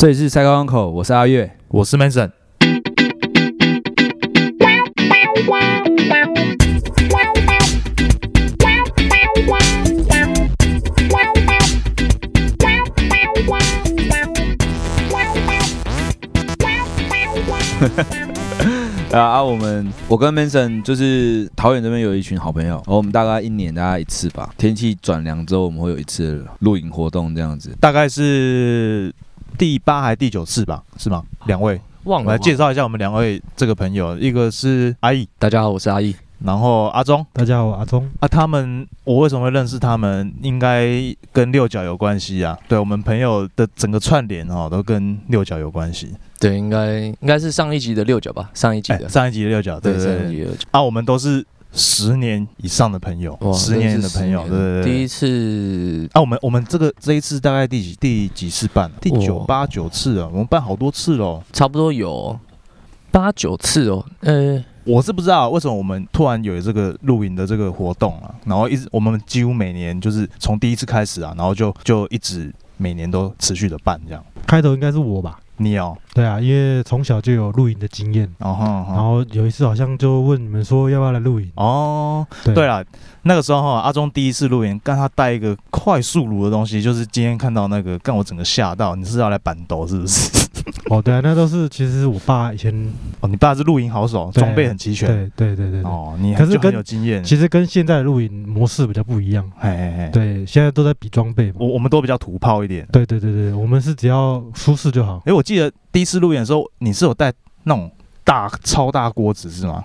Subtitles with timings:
[0.00, 1.58] 这里是赛高港口，我是阿月。
[1.68, 2.30] 我是 Mason。
[19.12, 27.76] 啊啊，我们我跟 Manson 就是桃园这边有一群好朋友，然后我们大概一年大概一次吧，天气转凉之后我们会有一次露营活动这样子。
[27.78, 29.12] 大概是
[29.60, 30.82] 第八还是第九次吧？
[30.96, 31.22] 是吗？
[31.44, 36.16] 两位，忘了来介绍一下我们两位这个朋友，一个是阿义，大家好，我是阿义。
[36.42, 38.08] 然后阿忠大家好，我阿忠。
[38.20, 38.26] 啊。
[38.26, 40.32] 他们我为什么会认识他们？
[40.40, 42.58] 应该跟六角有关系啊。
[42.68, 46.14] 对我们朋友的整个串联哦，都跟六角有关系。
[46.38, 50.66] 对，应该应该是上一集的六角吧，上一集哎，的，上一集的六角，对对对上一集的六角。
[50.70, 54.92] 啊，我们都是十年以上的朋友，十年的朋友，对对对。
[54.92, 58.92] 第一次啊，我们我们这个这一次大概第几第几次办啊？
[59.00, 61.42] 第九八九次啊，我们办好多次喽。
[61.52, 62.38] 差不多有
[63.10, 64.04] 八九次哦。
[64.20, 74.24] 呃，我是不知道为什么我们突然有这个露营的这个活动啊，然后一直我们几乎每年就是从第一次开始啊，然后就就一直每年都持续的办这样。
[74.46, 75.38] 开头应该是我吧？
[75.62, 81.50] 你哦，对啊，因为从小就有露营的经验，然后然后有一次好像就问你们说要不要来露营。
[81.56, 82.82] 哦，对对了，
[83.22, 90.48] 那个时候哈，阿忠第一次露营，干他带一个快速炉的东西，就是今天看到那个，干我整个吓到，你是要来板斗是不是？
[90.90, 92.72] 哦，对啊，那都是其实是我爸以前，
[93.20, 95.08] 哦，你爸是露营好手，对装备很齐全。
[95.08, 97.22] 对对对对对，哦，你可是很有经验。
[97.24, 99.48] 其实跟现在的露营模式比较不一样。
[99.58, 101.56] 哎哎哎，对，现在都在比装备嘛。
[101.60, 102.86] 我我们都比较土炮一点。
[102.92, 105.22] 对对对对，我们是只要舒适就好。
[105.24, 107.32] 哎，我记得第一次路演的时候，你是有带
[107.64, 107.90] 那种
[108.22, 109.82] 大超大锅子是吗？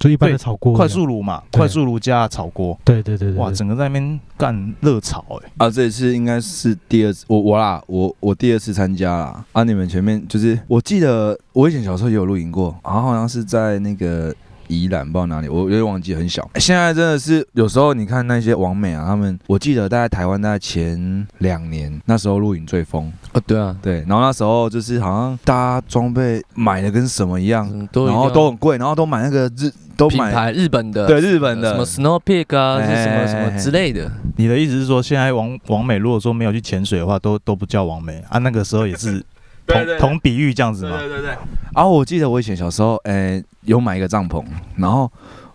[0.00, 5.52] 就一般的炒锅，快速炉嘛，快速炉加炒锅，对对对对，哇，整个在那边干热炒哎。
[5.58, 9.44] 啊，这一次应该是第二次，我我啦，我我第二次参加啦。
[9.52, 14.34] 啊，你们前面就是，我记得我以前小时候也有露营过，然后好像是在那个
[14.68, 16.48] 宜兰，不知道哪里，我有点忘记，很小。
[16.56, 34.10] 现在真的是有时候你看那些网美啊，他们，我记得大概台湾大概前两年那时候露营最疯，哦，对啊，对，然后那时候就是好像大家装备买的跟什么一样，嗯，都然后都很贵，然后都买那个日都买品牌日本的，对日本的什么 Snow Peak 啊，是什么哎什么之类的。
[34.36, 38.38] 你的意思是说，现在王王美如果说没有去潜水的话，都都不叫王美啊？
[38.38, 39.24] 那个时候也是
[39.66, 39.98] 同对对对。
[39.98, 40.98] 同比喻这样子嘛？
[40.98, 41.30] 对对。
[41.74, 44.44] 然后我记得我以前小时候，诶、有买一个帐篷，
[44.76, 45.10] 然后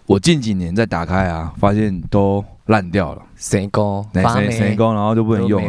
[0.06, 4.52] 我近几年再打开啊，发现都烂掉了，谁高那发霉？
[4.52, 5.62] 谁谁工，然后就不能用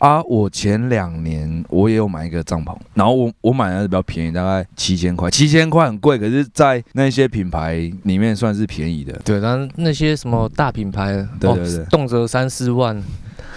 [0.00, 9.12] 啊，我前两年我也有买一个帐篷，然后我我买的是比较便宜，大概七千块，七千块很贵，可是，在那些品牌里面算是便宜的。
[9.24, 11.84] 对，然后那些什么大品牌，哦对对对。
[11.86, 13.00] 动辄三四万，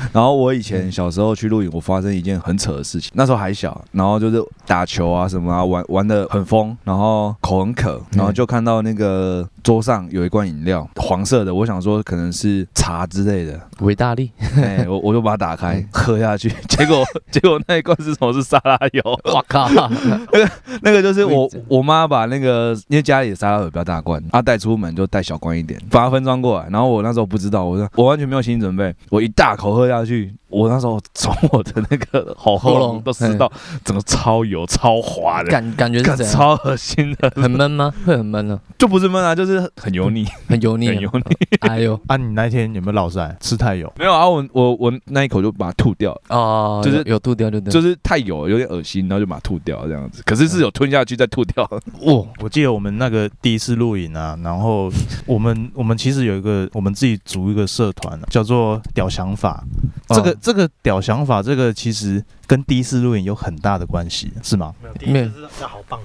[0.14, 3.12] 然后我以前小时候去露营，我发生一件很扯的事情。
[3.14, 18.32] 那时候还小，然后就是打球啊什么啊，玩玩的很疯，然后口很渴，然后就看到那个桌上有一罐饮料，黄色的，我想说可能是茶之类的，维大利，哎，我我就把它打开喝下去， 结果结果那一罐是什么？
[18.34, 19.02] 是沙拉油。
[19.26, 19.88] 我靠，那
[20.40, 20.52] 个
[20.82, 26.68] 那个就是我我妈把那个，因为家里的沙拉油比较大罐，她带出门就带小罐一点，把它分装过来。
[26.70, 33.52] 然后我那时候不知道，我说我完全没有心理准备，我一大口喝下去，我那时候从我的那个喉喉咙咙都吃到，
[33.84, 36.26] 整个超油超滑的，感感觉是？
[36.26, 37.94] 超恶心的，很闷吗？
[38.06, 40.94] 会很闷呢，就不是闷啊，就是很油腻，很油腻啊。
[40.94, 41.38] 很油腻。
[41.62, 43.36] 哎呦，啊，你那一天有没有落晒？
[43.40, 43.92] 吃太油？
[43.98, 50.22] 没有啊，我我我那一口就把它吐掉了，哦，就是有有吐掉，就对，就是太油了，有点恶心，然后就把它吐掉这样子。
[50.26, 51.64] 可是是有吞下去再吐掉。
[52.02, 52.28] 哦！
[52.40, 54.92] 我记得我们那个第一次录影啊，然后
[55.26, 59.64] 我们我们其实有一个我们自己组一个社团、啊，叫做“屌想法”。
[60.10, 64.74] 这个哦这个“屌想法”这个其实跟第一次录影有很大的关系，是吗？
[64.82, 66.00] 没有，第一次是好棒，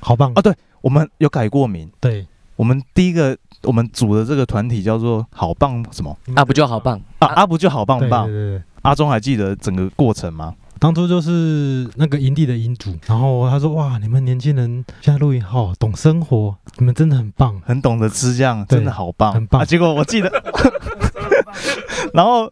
[0.00, 2.26] 好棒啊，对，我们有改过名，对，
[2.56, 7.00] 我们第一个我们组的这个团体叫做“好棒”什么啊，不就好棒？
[7.20, 7.28] 啊？
[7.28, 8.32] 阿不就好棒棒对？
[8.32, 8.62] 对对。
[8.82, 10.54] 阿忠还记得整个过程吗？
[10.78, 17.60] 当初就是那个营地的营主，然后他说：“哇，你们年轻人现在露营好懂生活，你们真的很棒。
[17.66, 19.64] 很懂得吃，这样真的好棒，很棒啊！
[19.66, 20.30] 结果我记得，
[22.14, 22.50] 然后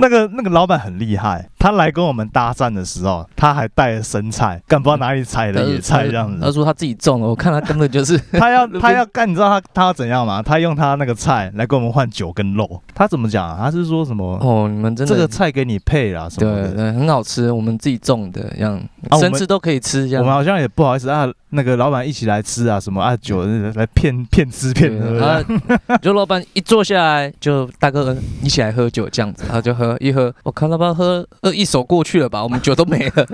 [0.00, 6.38] 那个那个老板很厉害，他来跟我们搭讪的时候，他还带了生菜，干不知道哪里采的野菜这样子。
[6.40, 10.42] 他说他自己种的，我看他根本就是 他要 他要干，你知道他他要怎样吗？
[10.42, 12.80] 他用他那个菜来跟我们换酒跟肉。
[12.94, 13.58] 他怎么讲啊？
[13.60, 14.38] 他是说什么？
[14.40, 16.68] 哦，你们真的这个菜给你配啦什么的。
[16.68, 23.44] 对对很好吃，我们自己种的，这样啊生吃都可以吃，这样我们好像也不好意思啊，那个老板一起来吃啊，什么啊酒
[23.74, 25.44] 来骗骗吃骗喝
[26.02, 33.26] 就老板一坐下来，就大哥一起来喝酒这样子，他就喝一喝，我看老板喝一手过去了吧，我们酒都没了。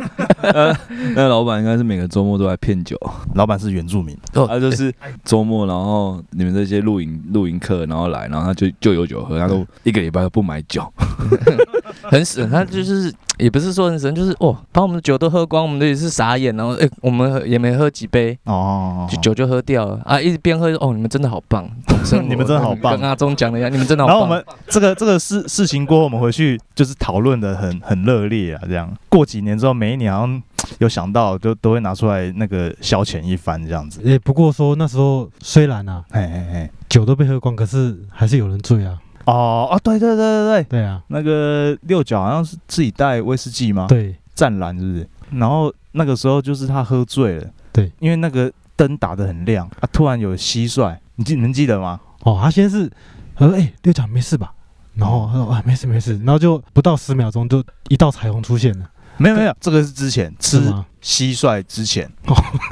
[1.14, 2.98] 那老板应该是每个周末都在骗酒，
[3.34, 4.92] 老板是原住民，哦他就是
[5.24, 10.84] 周末，然后你们这些露营露营客，然后来，然后他就就有酒喝，他都一个礼拜都不买酒，
[12.04, 21.68] 很省，他就是也不是说很神，就是哦，把我们的酒都喝光，我们的也是傻眼，然后哎、我们也没喝几杯，哦，就酒就喝掉了啊，一直边喝哦，你们真的好棒，
[22.28, 24.18] 你们真的好棒跟阿忠讲了一样，你们真的好棒。
[24.20, 30.42] 然后我们这个这个事事情过后，我们回去就是讨论的很很热烈啊，这样过几年之后，每一年好像
[30.78, 34.00] 有想到，就都会拿出来那个消遣一番这样子。
[34.04, 38.98] 也，不过说那时候虽然啊哎哎哎，酒都被喝光，可是还是有人醉啊。
[39.26, 45.08] 哦哦，对对对对对，对啊，那个六角好像是自己带威士忌吗？，对湛蓝是不是？
[45.38, 52.00] 然后那个时候就是他喝醉了，对，因为那个灯打得很亮啊，突然有蟋蟀，你记能记得吗？
[52.20, 52.90] 哦，他先是
[53.36, 54.52] 他说：“哎、六角没事吧？”
[54.94, 60.72] 然后他说：“啊，没事没事。”然后就不到十秒钟，就一道彩虹出现了，没有没有，这个是之前吃是？
[61.02, 62.10] 蟋蟀之前，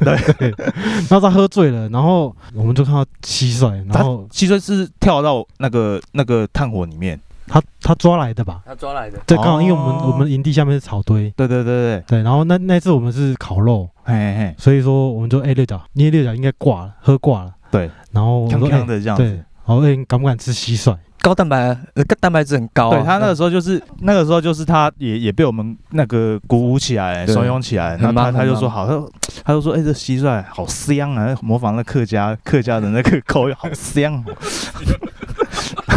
[0.00, 0.55] 对。
[1.09, 7.21] 然后他喝醉了，然后我们就看到蟋蟀，然后蟋蟀是跳到那个那个炭火里面。
[7.47, 8.62] 他他抓来的吧？
[8.65, 12.23] 他抓来的，对，刚好因为我们、哦我们营地下面是草堆，对对对对，对。
[12.23, 17.53] 然后那那次我们是烤肉，嘿嘿嘿，所以说我们就哎、六角，捏六角应该挂了，喝挂了。
[17.71, 20.97] 对，然后我锵说哎锵的这样对。，然后哎、你敢不敢吃蟋蟀？
[21.23, 22.97] 高蛋白，呃，蛋白质很高、啊。
[22.99, 29.01] 对他那个时候就是那个时候就是他也也被我们那个鼓舞起来，怂恿起来，很然后他他就说好，他
[29.45, 34.35] 他就说哎、这蟋蟀好香啊，模仿那客家客家的那个口音，好香哦。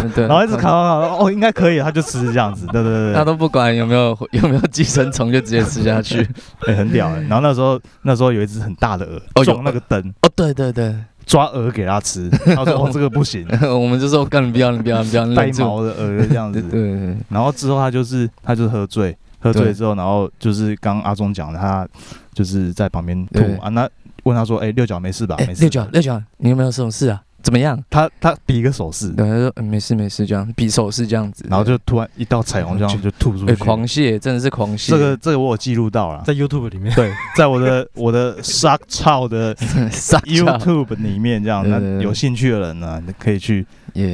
[0.04, 6.28] 嗯对，然后一直烤烤烤，哦，应该可以，他就吃这样子，对对对对，他都不管有没有有没有寄生虫，就直接吃下去。
[6.68, 7.22] 哎很屌哎。
[7.22, 10.94] 然后那时候那时候有一只很大的鹅哦有撞那个灯，哦，对对对，
[11.26, 15.48] 抓鹅给他吃，他说 哦这个不行， 我们就说干你不要，你不要，你不要， 带。
[15.60, 16.62] 毛的鹅这样子。
[16.62, 21.88] 对对，然后之后他就是他就是喝醉，喝醉之后，然后就是刚刚阿忠讲的，他
[22.34, 23.70] 就是在旁边吐对啊。
[23.70, 23.90] 那
[24.24, 25.36] 问他说：“哎、六角没事吧？
[25.40, 25.62] 哎没，事。
[25.62, 27.22] 六角六角，你有没有什么事啊？
[27.46, 27.80] 怎么样？
[27.92, 33.64] 他他比一个手势，对，他说、嗯、没事没事，这样比手势这样子，然后就突然一道彩虹这样就吐出哎、去。
[33.64, 34.90] 狂泻，真的是狂泻。
[34.90, 39.54] 这个这个我有记录到了，在 YouTube 里面，对，在我的我的 Shark 超的
[40.26, 43.66] YouTube 里面这样，那有兴趣的人呢，你可以去耶，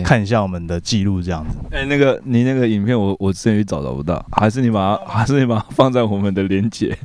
[0.04, 1.58] 看一下我们的记录这样子。
[1.72, 6.98] 哎、那个你那个影片我我之前也找找不到，还是你把它 还是你把它放在我们的连接。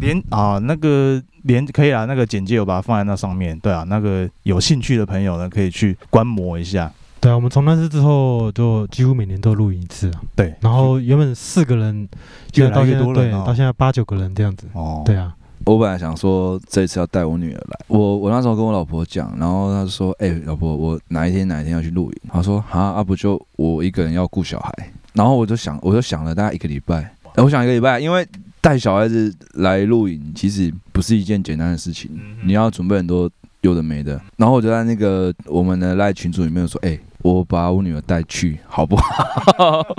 [0.00, 3.58] 连啊那个连可以啊，那个简介我把它放在那上面。
[3.60, 6.92] 对啊，那个有兴趣的朋友呢，可以去观摩一下。
[7.20, 10.20] 对啊，我们从那次之后就几乎每年都录影一次啊。
[10.36, 12.08] 对，然后原本四个人，
[12.54, 14.68] 越来越现在到现在多人哦对到现在八九个人这样子。
[14.72, 15.34] 哦，对啊，
[15.68, 24.72] 我本来想说这次要带我女儿来，我我那时候跟我老婆讲，然后她说：“哎、老婆，我哪一天哪一天要去露营？”她说：“啊，啊不就我一个人要顾小孩？”
[25.12, 28.26] 然后我就想，我就想了大概一个礼拜，哎我想一个礼拜，因为
[28.62, 32.10] 带小孩子来露营其实不是一件简单的事情，
[32.42, 33.30] 你要准备很多
[33.60, 34.18] 有的没的。
[34.36, 39.04] 然后我就在那个我们的赖群组里面说：“哎、我把我女儿带去好不好？”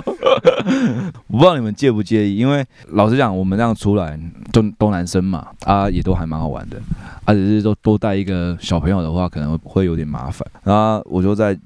[1.28, 4.18] 我不知道你们介不介意，因为老实讲，我们这样出来
[4.52, 6.80] 都都男生嘛，啊，也都还蛮好玩的，
[7.24, 10.46] 啊，只是说多带一个小朋友的话，可能会有点麻烦。
[10.62, 11.56] 然后我就在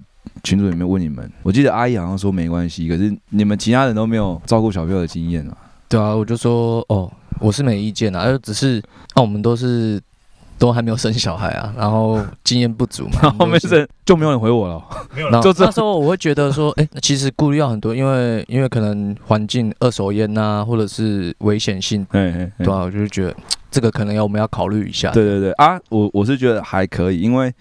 [0.42, 5.56] 群组里面问你们，我记得阿姨好像说没关系，可是你们其他人都没有照顾小朋友的经验啊。
[5.88, 8.82] 对啊，我就说哦，我是没意见啊，就只是
[9.14, 10.00] 啊，我们都是
[10.64, 13.18] 都还没有生小孩啊，然后经验不足嘛。
[13.20, 13.68] 然后没事。
[13.68, 14.82] 事就没有人回我了。
[15.14, 23.36] 然后就这那时候我会觉得说，哎、其实顾虑要很多，因为因为可能环境二手烟呐、或者是危险性，嘿嘿嘿对啊，我就是觉得
[23.70, 25.10] 这个可能要我们要考虑一下。
[25.10, 27.52] 对对对啊，我我是觉得还可以，因为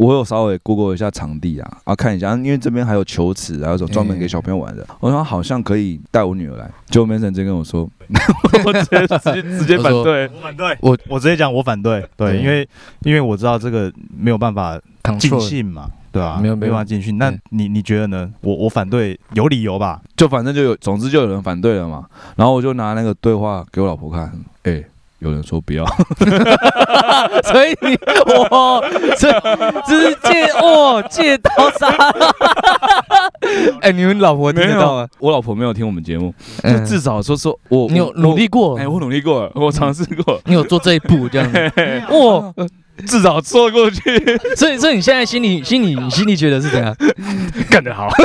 [0.00, 7.86] 我有稍微 Google 一下场地啊，啊看一下，因为这边还有球池，还有种专门给小朋友玩的，我说好像可以带我女儿来，结果 Mason 直接跟我说，
[8.64, 12.66] 我直接直接直接反对，我反对，我我直接讲我反对，对，因为
[13.02, 14.80] 因为我知道这个没有办法
[15.18, 16.56] 尽兴嘛，对啊、没没有。
[16.56, 17.18] 没办法尽兴。
[17.18, 18.30] 那你你觉得呢？
[18.40, 20.00] 我我反对有理由吧？
[20.16, 24.82] 就反正就有，总之就有人反对了嘛，然后我就拿那个对话给我老婆看，哎、
[25.20, 25.84] 有人说不要，
[27.44, 27.98] 所以你
[28.50, 28.82] 我，
[29.18, 29.30] 这
[29.86, 31.88] 这是借哇借刀杀。
[33.82, 35.06] 哎、你们老婆听得到吗？
[35.18, 41.58] 我老婆没有听我们节目，就嗯至少说说我你有努力，过我哎、，我努力过了，我尝试过，你有做这一步这样子。
[42.10, 42.52] 哇，
[43.06, 44.00] 至少说过去，
[44.56, 46.94] 所以所以你现在心里心里你心里觉得是怎样？
[47.70, 48.08] 干得好。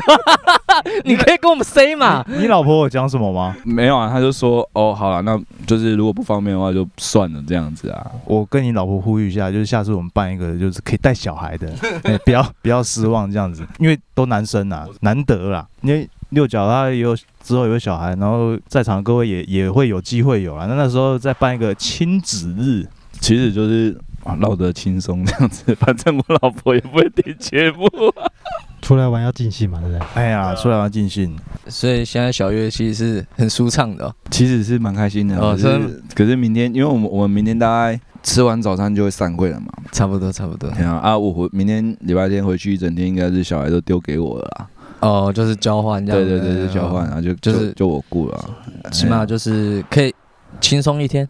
[1.05, 2.24] 你可以跟我们 say 嘛？
[2.27, 3.55] 你老婆有讲什么吗？
[3.63, 8.05] 没有啊，他就说哦，好了，那就是如果不方便的话就算了这样子啊。
[8.25, 15.65] 我跟你老婆呼吁一下，就是下次我们办一个就是可以带小孩的，哎不要不要失望这样子，因为都男生啊，难得啦。
[15.82, 20.65] 因为六角他也有之后有小孩，然后在场的各位也也会有机会有啊。
[20.67, 22.86] 那那时候再办一个亲子日，
[23.22, 27.88] 其实就是啊唠得轻松这样子， 反正我老婆也不会听节目。
[28.82, 30.08] 出来玩要尽兴嘛，对不对？
[30.13, 31.36] 哎呀，出来玩尽兴。
[31.67, 39.67] 所以现在小月其实是很舒畅的哦、其实是蛮开心的，可是可是明天，因为我们我们明天大概吃完早餐就会散会了嘛。
[39.91, 40.70] 差不多差不多。
[40.70, 44.67] 对啊，啊，我回明天礼拜天回去一整天，应该是小孩都丢给我了啦。
[45.00, 46.24] 哦，就是交换这样。
[46.24, 48.38] 对对对，就交换，然后就就是就我顾了
[48.84, 48.89] 啊。
[48.91, 50.13] 起码就是可以
[50.62, 51.27] 轻松一天，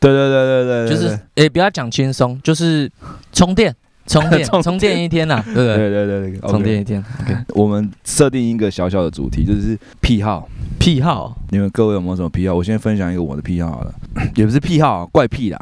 [0.00, 2.90] 对对对对对，就是诶，不要讲轻松，就是
[3.32, 3.74] 充电，
[4.06, 5.90] 充电，充电一天呐， 对不对对？
[5.90, 7.04] 对对对，充电一天。
[7.22, 10.48] OK，我们设定一个小小的主题，就是癖好。
[10.78, 12.54] 癖好，你们各位有没有什么癖好？
[12.54, 13.92] 我先分享一个我的癖好好了，
[14.36, 15.58] 也不是癖好、啊，怪癖啦。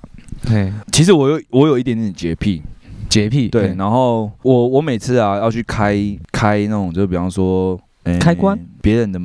[0.46, 2.62] 对，其实我有我有一点点洁癖，
[3.08, 3.74] 洁癖，对。
[3.78, 5.96] 然后我我每次啊要去开
[6.30, 9.18] 开那种，就比方说、诶开关别人的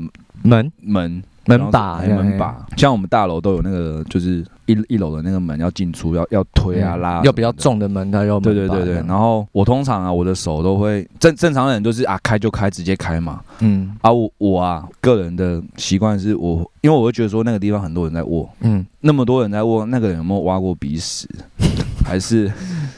[0.43, 1.21] 门门
[1.57, 7.51] 门把哎门把，像我们大楼都有那个，就是一一楼的那个门要进出，要要推啊拉，要比较。
[7.61, 13.41] 重的门，它要门对对对对，然后我通常啊，我的手都会正正常人都是啊开就开，直接开嘛。
[13.59, 13.95] 嗯。
[14.01, 21.27] 啊我我啊个人的习惯是我，因为我会觉得说那个地方很多人在握，嗯，那么多人在握，那个人有没有挖过鼻屎，
[22.03, 22.51] 还是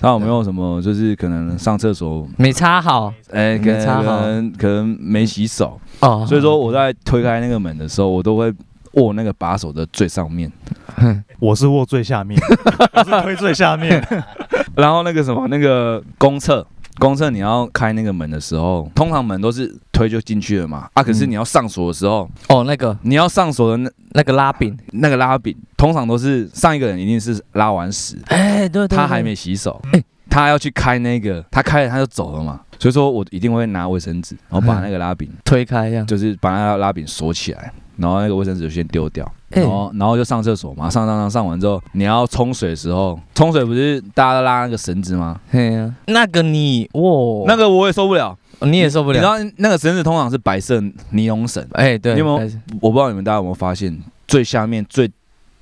[0.04, 3.14] 他有没有什么就是可能上厕所，没擦好。
[3.32, 4.02] 哎、可能没擦好。
[4.02, 8.54] 可能可能没洗手，哦，所以说我在推开那个门的时候，我都会
[8.96, 10.52] 握那个把手的最上面。
[11.40, 12.38] 我是握最下面，
[12.94, 14.06] 我是推最下面。
[14.76, 16.68] 然后那个什么，那个公厕，
[17.00, 20.90] 公厕你要开那个门的时候，通常门都是推就进去了嘛。
[20.94, 21.32] 啊，可是嗯。
[21.32, 22.98] 你要上锁的时候，哦，那个。
[23.02, 32.62] 你要上锁的那那个拉柄，那个拉柄，通常都是上一个人一定是拉完屎，哎，对对，他还没洗手哎，他要去开那个，他开了他就走了嘛。
[32.78, 37.74] 所以说我一定会拿卫生纸，然后把那个拉柄，推开这样，就是把那个拉柄锁起来。
[37.96, 45.40] 然后那个卫生纸就先丢掉，哎然后然后就上厕所嘛，上上上上完之后，你要冲水的时候，冲水不是大家都拉那个绳子吗？
[45.50, 50.82] 嘿呀，那个你哇，那个我也受不了，你也受不你知了，道那个绳子通常是白色
[51.12, 55.10] 尼龙绳，哎，对，你有没有我不知道你们大家有没有发现，最下面最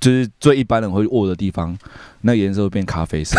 [0.02, 1.78] 就是最一般人会握的地方，
[2.22, 3.38] 那颜色会变咖啡色。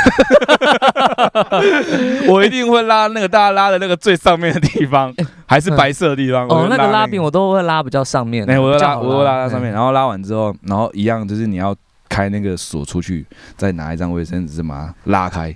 [2.30, 5.14] 我一定会拉那个大家拉的那个最上面的地方，
[5.46, 6.48] 还是白色的地方。
[6.48, 11.76] 我哦，那个拉柄我都会拉比较上面，哎、我会拉，我会拉到上面，哎然后拉完之后，然后一样就是你要
[12.14, 13.26] 开那个锁出去，
[13.58, 15.56] 再拿一张卫生纸把它拉开，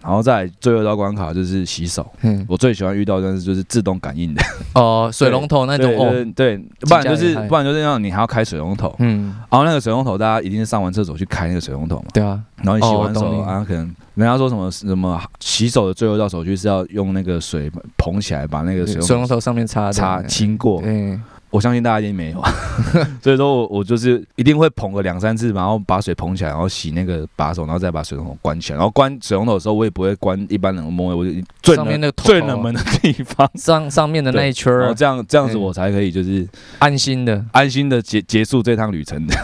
[0.00, 2.08] 然后再来最后一道关卡就是洗手。
[2.20, 2.46] 嘿。
[2.48, 4.42] 我最喜欢遇到的是就是自动感应的。
[4.74, 13.40] 哦，水龙头那种对哦，对对，不然就是不然就是让你还要开水龙头，嗯，然后那个水龙头大家一定是上完厕所去开那个水龙头嘛，对啊，然后你洗完手，哦懂你。
[13.46, 21.18] 然后可能人家说什么什么洗手的最后一道手续是要用那个水捧起来把那个水龙头水龙头上面擦擦，清过，对，
[21.56, 22.42] 我相信大家一定没有，
[23.22, 28.76] 所以说我我就是一定会捧个两三次，然后把水捧起来，然后洗那个把手，然后再把水龙头关起来。
[28.76, 31.30] 然后关水龙头的时候，我也不会关一般人的摸，我就
[31.62, 36.46] 最冷上面那个最冷门的地方，上上面的那一圈儿然后这样这样子嗯我才可以就是
[36.78, 37.42] 安心的。
[37.52, 39.34] 安心的结结束这趟旅程的。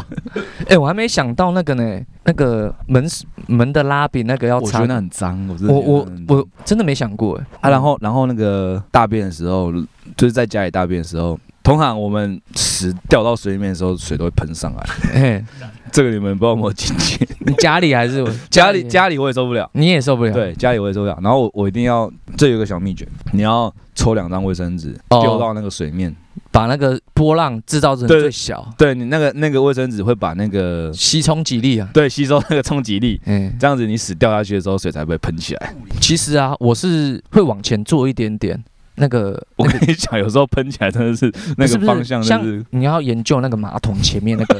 [0.68, 3.06] 哎，我还没想到那个呢，那个门
[3.46, 7.46] 门的拉柄那个要擦我觉得那很脏，我真的我我真的没想过哎。
[7.60, 9.70] 啊，然后然后那个大便的时候，
[10.16, 14.86] 就是在家里大便的时候，通常我们屎掉到水里面的时候，水都会喷上来。
[15.12, 15.44] 嘿，
[15.90, 17.28] 这个你们不知道有没有经验？
[17.46, 19.68] 你 家里还是我家里家里我也受不了。
[19.74, 20.32] 你也受不了？
[20.32, 21.18] 对，家里我也受不了。
[21.22, 26.14] 然后我我一定要，这有个小秘诀，你要抽两张卫生纸哦丢到那个水面，
[26.50, 31.88] 把那个波浪制造成最小，对你那个那个卫生纸会把那个吸冲击力啊。
[31.92, 35.74] 对吸收那个冲击力，嗯，这样子你屎掉下去的时候，水才不会喷起来。
[36.00, 38.62] 其实啊，我是会往前做一点点。
[38.96, 44.58] 那个我跟你讲，有时候喷起来真的是那个方向，是你要研究那个马桶前面那个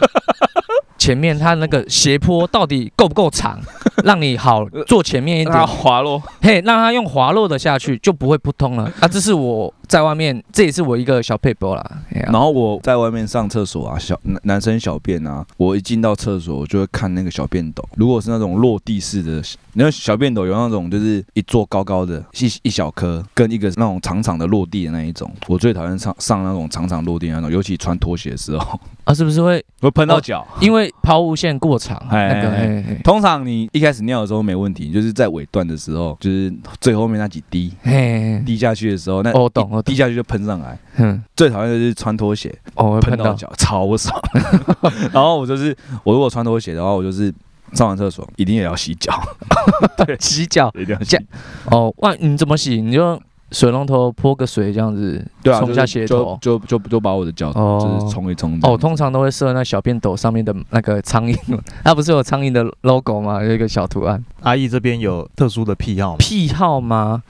[0.98, 3.60] 前面它那个斜坡到底够不够长，
[4.04, 6.22] 让你好坐前面一点，滑落。
[6.40, 9.08] 嘿，让它用滑落的下去就不会扑通了啊！
[9.08, 11.82] 这是我在外面，这也是我一个小配博啦。
[11.82, 12.00] 啊
[12.32, 17.86] 然后我在外面上厕所啊，小男男生小便啊，我一进到厕所，我就会看那个小便斗。
[17.96, 19.42] 如果是那种落地式的，
[19.74, 25.30] 那小便斗有那种就是一座高高的，一一小颗，跟一个那种长长的落地的那一种。
[25.46, 30.46] 我最讨厌上上那种长长落地的那种，尤其穿拖鞋的时候， 啊，是不是会会喷到脚。
[30.60, 31.98] 因为抛物线过长？
[32.08, 37.92] 哎通常你一开始尿的时候没问题，就是在尾段的时候，就是最后面那几滴嘿
[38.38, 40.78] 嘿，滴下去的时候，那哦懂我懂一滴下去就喷上来。
[40.96, 44.18] 嗯，最讨厌的就是穿拖鞋，哦，会喷到脚，超不爽。
[45.12, 47.32] 然后我就是，我如果穿拖鞋的话，我就是
[47.72, 49.12] 上完厕所一定也要洗脚，
[50.04, 50.72] 对洗脚。
[50.78, 51.76] 一定要洗这。
[51.76, 52.80] 哦，哇，你怎么洗？
[52.80, 53.20] 你就
[53.50, 61.36] 水龙头泼个水这样子，对啊，冲一下就是鞋头就就就就把我的脚哦就是冲一冲哦，通常都会设那小便斗上面的那个苍蝇，
[61.84, 63.42] 它 不是有苍蝇的 logo 吗？
[63.42, 64.24] 有一个小图案。
[64.40, 66.16] 阿姨这边有特殊的癖好吗？
[66.18, 67.22] 癖好吗？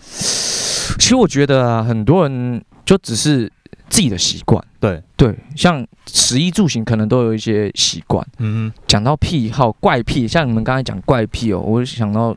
[0.98, 3.50] 其实我觉得啊，很多人就只是
[3.88, 4.62] 自己的习惯。
[4.80, 8.26] 对，对，像食衣住行可能都有一些习惯。
[8.38, 12.36] 嗯讲到癖好、怪癖，像你们刚才讲怪癖哦，我就想到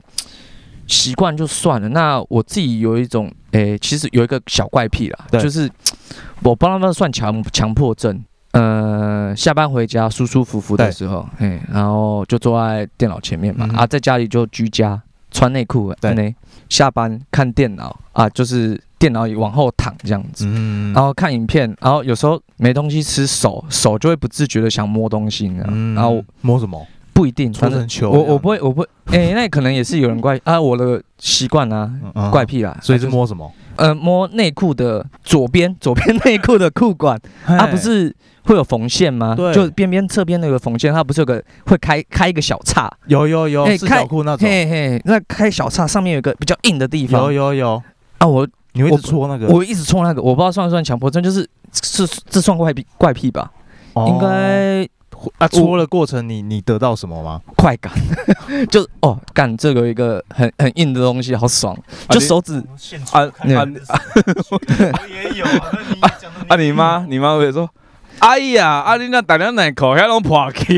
[0.88, 1.89] 习惯就算了。
[1.89, 5.69] 那我自己有一种，诶、其实有一个小怪癖啦，就是
[6.43, 8.24] 我不知道那算强强迫症。
[8.51, 16.33] 呃，下班回家舒舒服服的对时候，嘿，然后就坐在电脑前面嘛，嗯啊，在家里就居家穿内裤，对呢，
[16.69, 20.93] 下班看电脑啊，就是电脑往后躺这样子，嗯。
[20.93, 25.74] 然后看影片，然后有时候没东西吃，手手就会不自觉的想摸东西，你知道吗？
[25.75, 25.95] 嗯。
[25.95, 26.86] 然后摸什么？
[27.13, 33.50] 不一定，搓反正成球我我不会，我不会，哎、那可能也是有人怪啊，我的习惯啊，嗯怪，癖啦，所以是啊摸什么？
[33.77, 38.13] 就是呃摸内裤的左边， 左边内裤的裤管，它啊不是
[38.46, 39.36] 会有缝线吗？
[39.36, 47.84] 对就边边侧边那个缝线，它不是有个会开开一个小叉，有有有哎四角裤那种，嘿嘿，那开小叉上面有一个比较硬的地方有有有，
[48.20, 49.48] 啊，我你会一直搓那个？
[49.48, 51.48] 我一直戳那个，我不知道算不算强迫症，就是
[51.84, 53.52] 是这算怪癖怪癖吧？
[53.94, 54.88] 哦应该
[55.40, 57.42] 啊，搓的过程你你得到什么吗？
[57.56, 57.92] 快感，
[58.70, 61.75] 就哦，干这个一个很很硬的东西，好爽，
[62.10, 62.62] 就手指
[63.12, 64.02] 啊啊嗯啊
[64.52, 64.60] 我
[65.08, 66.02] 也有啊，你
[66.50, 66.56] 啊！
[66.58, 67.68] 你妈你妈会说，
[68.19, 70.77] 哎呀，啊你那打两奶口还拢破去，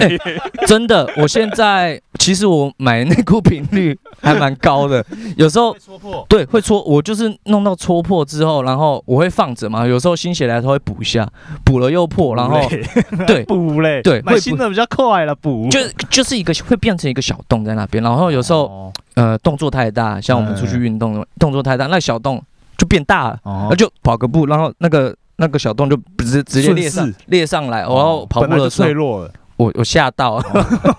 [0.67, 5.05] 真的，我现在其实我买内裤频率 还蛮高的，
[5.37, 11.27] 有时候戳破，对会戳，我就是弄到戳破之后，然后我会放着嘛，有时候心血来潮会补一下，
[11.63, 12.59] 补了又破，然后
[13.25, 15.67] 对补嘞，对 会买新的比较快了，补。
[15.69, 15.79] 就
[16.09, 18.93] 就是一个会变成一个小洞在那边，然后有时候哦。
[19.15, 22.39] 呃动作太大，像我们出去运动动作太大，那小洞
[22.77, 23.65] 就变大了，哦。
[23.67, 30.41] 那就跑个步，然后那个那个小洞就直接直接裂上顺势裂上来，然后跑步的时候脆弱了，我我吓到，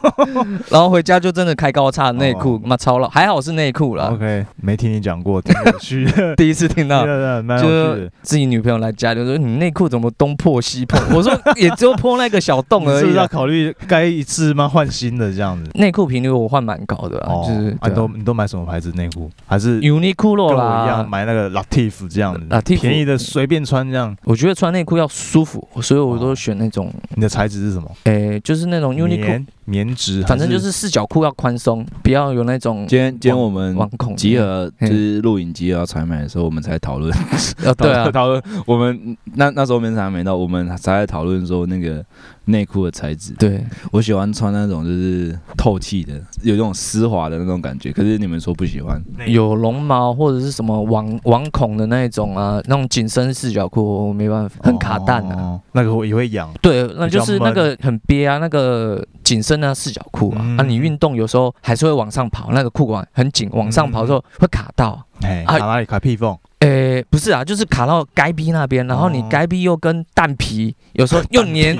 [0.68, 4.10] 然后回家就真的开高叉内裤哦，妈超老，还好是内裤啦。
[4.12, 7.04] OK，没听你讲过，挺有趣的， 第一次听到
[7.60, 8.10] 就是。
[8.22, 13.26] 自己女朋友来家里说你内裤怎么东破西破，我说也只有破那个小洞你是不是要。
[13.28, 14.66] 考虑该一次吗？
[14.68, 15.70] 换新的这样子？
[15.74, 19.30] 内裤频率我换蛮高的啊，就是啊，你都你都买什么牌子内裤？
[19.46, 24.14] 还是 Uniqlo 我啦一样买那个 Latif 这样子 Latif 便宜的随便穿这样？
[24.24, 27.88] 我觉得穿内裤要舒服，所以我都选那种，你的材质是什么？
[28.04, 34.88] 诶，就是那种 Uniqlo，棉棉质，反正就是四角裤要宽松，不要有那种今天今天我们网孔集合嘿。
[34.88, 37.14] 就是录影集合要采买的时候，我们才讨论，
[37.62, 42.02] 呃，对啊， 讨论我们那那时候没才没到，我们才在讨论说那个
[42.48, 43.32] 内裤的材质。
[43.38, 47.92] 对，我喜欢穿那种就是透气的，有那种丝滑的那种感觉。
[47.92, 55.36] 可是你们说不喜欢，有绒毛或者是什么网网孔的那一种啊，那种紧身四角裤我没办法，很卡蛋啊。
[55.36, 56.52] 哦，那个我也会痒。
[56.60, 65.04] 对，那就是那个很憋啊，那个紧身的四角裤啊，嗯啊，你运动有时候还是会往上跑，那个裤管很紧，往上跑的时候会卡到。
[65.20, 66.36] 卡哪里卡屁缝？
[66.60, 71.78] 诶，不是啊，就是卡到该逼那边，然后你哦该逼又跟蛋皮，有时候又粘，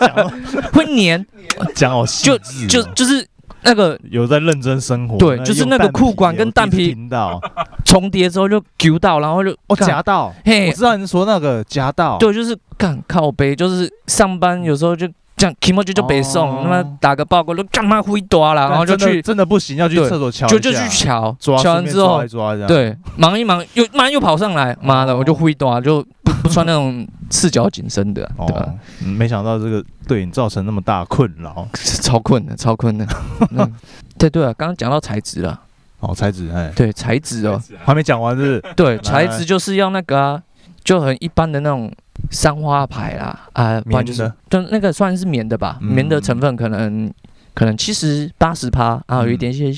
[0.00, 0.30] 讲
[0.72, 1.24] 会粘，
[1.74, 3.26] 讲好细就致哦就就是
[3.62, 5.16] 那个有在认真生活。
[5.16, 6.94] 对就是那个裤管跟蛋皮
[7.84, 15.08] 重叠之后就揪到，然后就哦，夹到，嘿我知道你说那个夹到，对，就是干靠背，就是上班有时候就
[15.38, 22.20] 这样 k i m o 就就北送，哦他妈打个报告都干嘛灰多啦，然后就去真的不行，要去厕所瞧就就去瞧，抓，瞧完之后。
[22.66, 28.68] 对，忙一忙又妈又跑上来，妈的我就灰多，就不 不穿那种赤脚紧身的，对吧？
[29.16, 31.66] 没想到这个对你造成那么大困扰。
[32.02, 33.06] 超困的，超困的。
[33.52, 33.72] 嗯
[34.18, 35.60] 对对啊，刚刚讲到材质了，
[36.00, 38.60] 哦，材质，哎，对材质哦，还没讲完是？
[38.74, 40.42] 对材质就是要那个啊，
[40.88, 41.92] 就很一般的那种
[42.30, 44.36] 三花牌啦，啊，不然就是棉的。
[44.48, 45.92] 就那个算是棉的吧，嗯。
[45.92, 47.12] 棉的成分可能
[47.52, 49.70] 可能七十八十趴啊，有一点些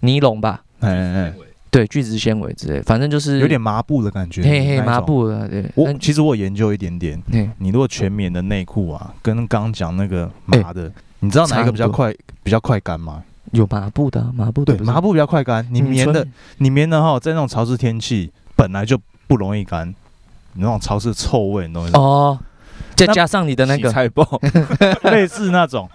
[0.00, 1.34] 尼龙吧，哎哎哎，
[1.70, 4.42] 对，聚酯纤维之类，反正就是有点麻布的感觉。
[4.42, 4.98] 嘿嘿麻。
[4.98, 7.46] 布的，对，我其实我研究一点点，嘿。
[7.58, 12.10] 你如果全棉的内裤啊，跟刚刚讲那个麻的，你知道哪一个比较快
[12.42, 13.22] 比较快干吗？
[13.52, 15.62] 有麻布的啊，麻布的对，麻布比较快干。
[15.70, 18.98] 你嗯棉的，你棉的哈，在那种潮湿天气本来就
[19.28, 19.94] 不容易干，你
[20.56, 22.04] 那种潮湿的臭味，你懂我意思吗？
[22.04, 22.38] 哦，
[22.94, 24.26] 再加上你的那个，洗菜包，
[25.10, 25.88] 类似那种。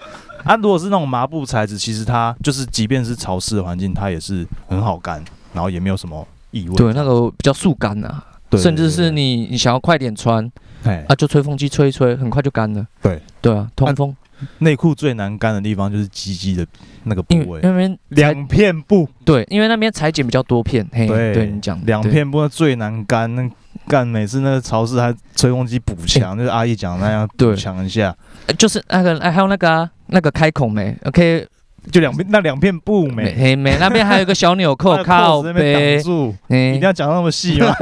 [0.46, 5.22] 啊，如果是那种麻布材质，其实它就是，即便是潮湿的环境，它也是很好干，
[5.54, 6.76] 然后也没有什么异味。
[6.76, 10.50] 对，那个比较速干啊，对，甚至是你你想要快点穿
[10.84, 12.88] 哎啊，就吹风机吹一吹，很快就干了。
[13.02, 14.16] 对对啊，通风
[14.60, 16.66] 内裤最难干的地方就是鸡鸡的
[17.04, 23.36] 那个部因为位，那边两片布，对，因为那边裁剪比较多片，嘿，对对你讲对两片布最难干。
[23.36, 23.42] 那
[23.90, 31.48] 干每次那个超市还吹风机补墙，就是阿姨讲那样补对墙一下，呃就是那个哎，还有那个啊，那个开孔没？OK，
[31.92, 33.36] 就两边那两片布没没。
[33.36, 37.74] 嘿没，那边还有一个小纽扣靠 扣子挡，住，一哎定，要讲那么细吗？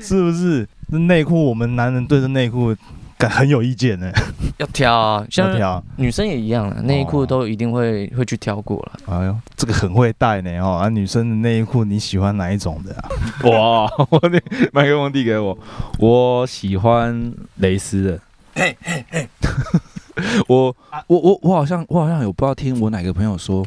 [0.00, 0.66] 是不是？
[0.88, 2.72] 那内裤，我们男人对着内裤
[3.18, 4.10] 感很有意见呢。
[4.58, 8.92] 要挑啊，要像挑，女生也一样了，内衣裤哦都一定会会去挑过了。
[9.06, 10.76] 哎呦，这个很会带呢哦。
[10.76, 13.08] 啊，女生的内衣裤你喜欢哪一种的啊？
[13.50, 13.90] 哇！
[14.10, 14.40] 我那
[14.72, 15.58] 麦克风递给我，
[15.98, 18.20] 我喜欢蕾丝的。
[20.46, 20.76] 我
[21.08, 23.66] 我我我好像我好像有不知道听我哪个朋友说，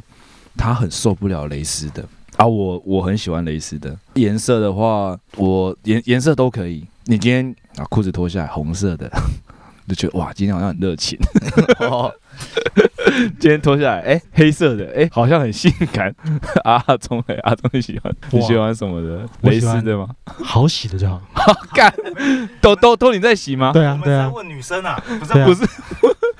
[0.55, 2.05] 他很受不了蕾丝的
[2.37, 2.47] 啊。
[2.47, 6.85] 我我很喜欢蕾丝的颜色的话，我颜颜色都可以。
[7.09, 9.09] 你今天啊裤子脱下来红色的，
[9.87, 11.17] 就觉得哇，今天好像很热情。
[11.79, 12.13] 哦，
[13.39, 16.13] 今天脱下来，哎、黑色的，哎、好像很性感。
[16.65, 19.25] 阿忠嘞，阿忠你喜欢你喜欢什么的？
[19.41, 20.09] 蕾丝的吗？
[20.25, 21.21] 好洗的就好。
[21.73, 21.93] 干，
[22.61, 23.71] 都都都你在洗吗？
[23.71, 25.65] 对啊，对啊，问女生啊，不是啊不是，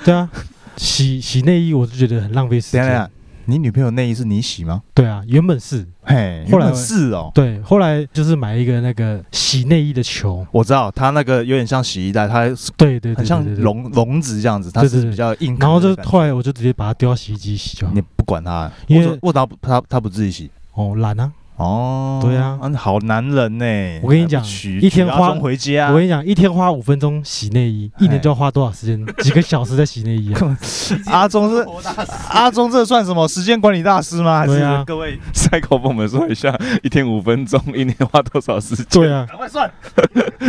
[0.04, 0.30] 对啊，
[0.76, 3.10] 洗洗内衣我就觉得很浪费时间下。
[3.48, 4.84] 你女朋友内衣是你洗吗？
[4.94, 7.32] 对啊，原本是嘿，后来原本是哦。
[7.34, 15.96] 对，后来就是买一个那个洗内衣的球，我知道，它那个有点像洗衣袋，它对对对，很像笼笼子这样子，它是比较硬壳然后就。
[16.04, 18.02] 后来我就直接把它丢到洗衣机洗就好你。
[18.16, 20.52] 不管它，因为为为啥不他他不自己洗？
[20.74, 21.32] 哦，懒啊！
[21.58, 23.65] 哦，对啊好男人呢。
[24.04, 24.43] 我跟你讲
[24.80, 29.04] 一天花我跟你讲，一天花五分钟洗内衣，一年就要花多少时间？
[29.17, 30.58] 几个小时在洗内衣啊？
[31.12, 31.65] 阿忠是
[32.30, 34.39] 阿忠，这算什么时间管理大师吗？
[34.39, 38.86] 还是对啊各位赛口帮我们说一下，一天五分钟， 一年花多少时间？
[38.91, 39.70] 对啊，赶快算？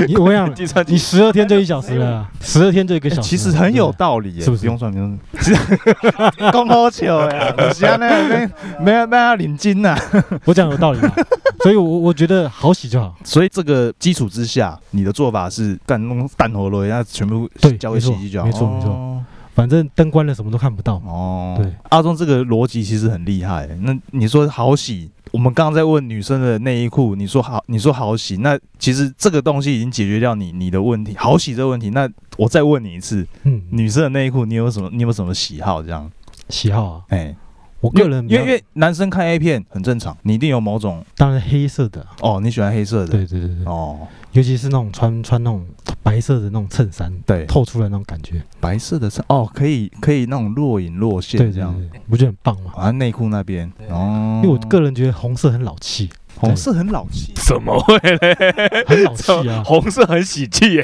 [0.07, 6.53] 你我跟你讲， 你十二天就一小时了啊，十二天就一个小时了，其实很有道理耶，是不是不用算，不用算。
[6.53, 9.97] 公好笑呀，我现在没没有没有领金呐。
[10.44, 11.15] 我讲有道理吧？
[11.61, 13.15] 所以我我觉得好洗就好。
[13.25, 18.47] 所以这个基础之下，你的做法是干弄蛋活了，那全部对交给洗衣机就好。
[18.47, 21.03] 没错没错哦反正灯关了什么都看不到。
[21.05, 23.67] 哦，对，阿忠这个逻辑其实很厉害。
[23.83, 31.91] 那你说好洗，我们刚刚在问女生的内衣裤，你说好，你说好洗，那其实这个东西已经解决掉你你的问题，好洗这个问题。
[31.91, 34.89] 那我再问你一次，嗯，女生的内衣裤你有什么？
[34.93, 35.83] 你有什么喜好？
[35.83, 36.09] 这样，
[36.51, 37.35] 喜好啊，哎，
[37.81, 42.01] 我个人因为因为男生看 A 片很正常，你一定有某种当然黑色的。
[42.01, 43.99] 啊，哦，你喜欢黑色的，对对对对，哦，
[44.33, 45.64] 尤其是那种穿穿那种
[46.03, 52.73] 白色的那种衬衫，对，透出来那种感觉，白色的衬哦，可以可以那种若隐若现对对这样，对，不觉得很棒吗？
[52.77, 58.85] 啊，内裤那边哦，因为我个人觉得红色很老气，红色很老气，怎么会嘞？
[58.87, 59.62] 很老气啊。
[59.64, 60.83] 红色很喜气耶。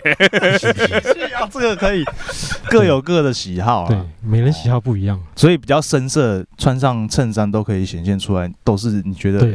[1.36, 2.04] 啊，这个可以
[2.68, 5.20] 各有各的喜好对啊，，每人喜好不一样。
[5.36, 9.46] 所以比较深色，穿上衬衫都可以显现出来，都是你觉得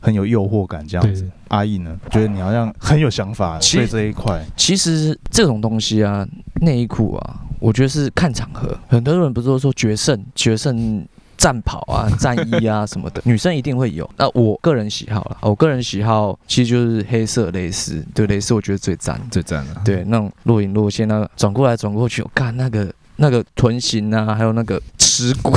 [0.00, 1.28] 很有诱惑感这样子。
[1.48, 6.26] 阿义呢，觉得你好像很有想法，其对这一块，其实这种东西啊，
[6.60, 8.76] 内衣裤啊，我觉得是看场合。
[8.88, 14.08] 很多人不是都说决胜、决胜战袍啊、战衣啊什么的，女生一定会有。
[14.16, 19.20] 那我个人喜好了，我个人喜好其实就是黑色蕾丝，对蕾丝我觉得最赞。
[19.30, 25.52] 最赞了，对，那种若隐若现，那个转过来转过去，我看那个那个臀型啊，还有那个耻骨，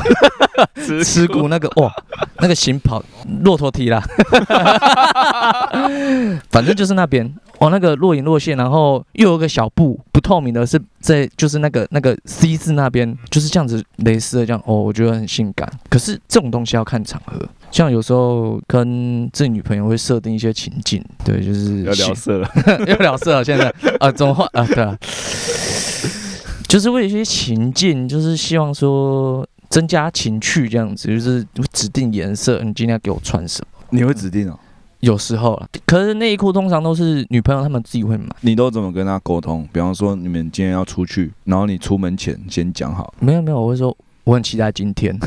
[1.03, 1.91] 耻骨那个哇，
[2.39, 3.03] 那个型跑
[3.43, 4.01] 骆驼蹄啦，
[6.49, 15.69] 反正就是那边哦，那个若隐若现，然后又有个小布不透明的，是在就是那个那个 C 字那边，就是这样子蕾丝的这样哦，我觉得很性感。
[15.89, 17.37] 可是这种东西要看场合，
[17.69, 22.49] 像有时候跟自己女朋友会设定一些情境，对，就是要聊色了。
[22.87, 24.65] 要聊色了，现在啊，怎么换啊？
[24.65, 24.97] 对啊，
[26.69, 33.87] 就是为一些情境，就是希望说增加情趣这样子，就是指定颜色，你今天要给我穿什么？
[33.89, 34.57] 你会指定哦？
[34.99, 39.67] 有时候啊，可是内衣裤通常都是女朋友她们自己会买，你都怎么跟她沟通？
[39.73, 43.95] 比方说你们今天要出去，然后你出门前先讲好，没有没有，我会说
[44.29, 45.17] 我很期待今天，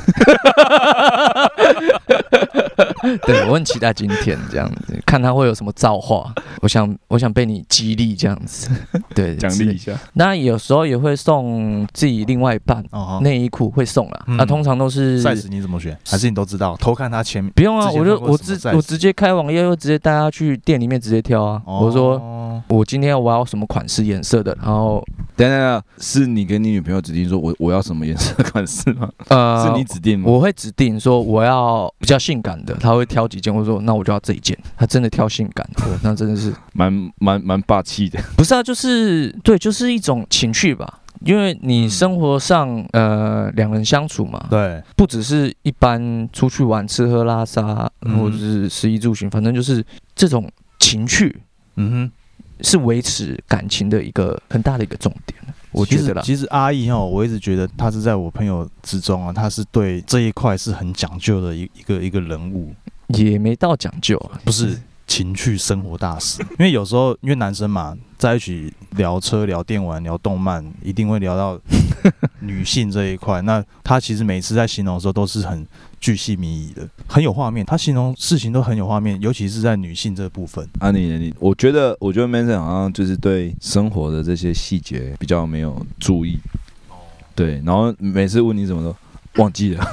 [3.27, 8.71] 对我很期待今天这样子，看他会有什么造化，我想我想被你激励这样子，
[9.13, 9.93] 对，奖励一下。
[10.13, 15.99] 那有时候也会送自己另外一半哦，内衣裤会送啦，嗯那通常都是 size 你怎么选？
[16.07, 16.77] 还是你都知道？
[16.77, 21.61] 偷看他前面不用啊，我就我直我直接开网页，就直接带他去店里面直接挑啊。
[21.67, 29.11] 我说哦我今天我要什么款式颜色的，然后等等等，是你跟你女朋友指定说我我要什么颜色款式吗？
[29.29, 30.25] 呃，是你指定吗？
[30.29, 34.57] 我会指定说我要比较性感的，他会挑几件，我说那我就要这一件。
[34.77, 35.69] 他真的挑性感
[36.03, 38.21] 那真的是蛮蛮蛮霸气的。
[38.37, 41.01] 不是啊，就是对，就是一种情趣吧。
[41.25, 49.85] 因为你生活上呃两人相处嘛，对，不只是一般出去玩吃喝拉撒，嗯或者是食衣住行，反正就是
[50.17, 51.41] 这种情趣
[51.77, 52.13] 嗯哼。
[52.65, 55.37] 是维持感情的一个很大的一个重点，
[55.73, 56.23] 我觉得啦。
[56.23, 62.75] 其实其实阿义哈，我一直觉得他是在我朋友之中啊，他是对这一块是很讲究的一一个一个人物，
[63.09, 66.41] 也没到讲究啊，不是情趣生活大师。
[66.43, 71.59] 因为有时候因为男生嘛，在一起聊车、聊电玩、聊动漫，一定会聊到
[72.41, 73.43] 女性这一块。
[73.43, 75.67] 那他其实每次在形容的时候都是很
[76.03, 77.65] 巨细靡遗的，很有画面。
[77.65, 80.69] 他形容事情都很有画面，尤其是在女性这部分。
[80.81, 86.37] 啊你，你我觉得，我觉得 Manson 好像就是对生活的这些细节比较没有注意，
[87.37, 88.95] 对，然后每次问你什么都
[89.41, 89.87] 忘记了，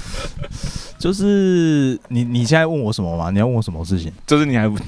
[1.00, 3.30] 就是你你现在问我什么吗？
[3.30, 4.12] 你要问我什么事情？
[4.26, 4.78] 就是你还不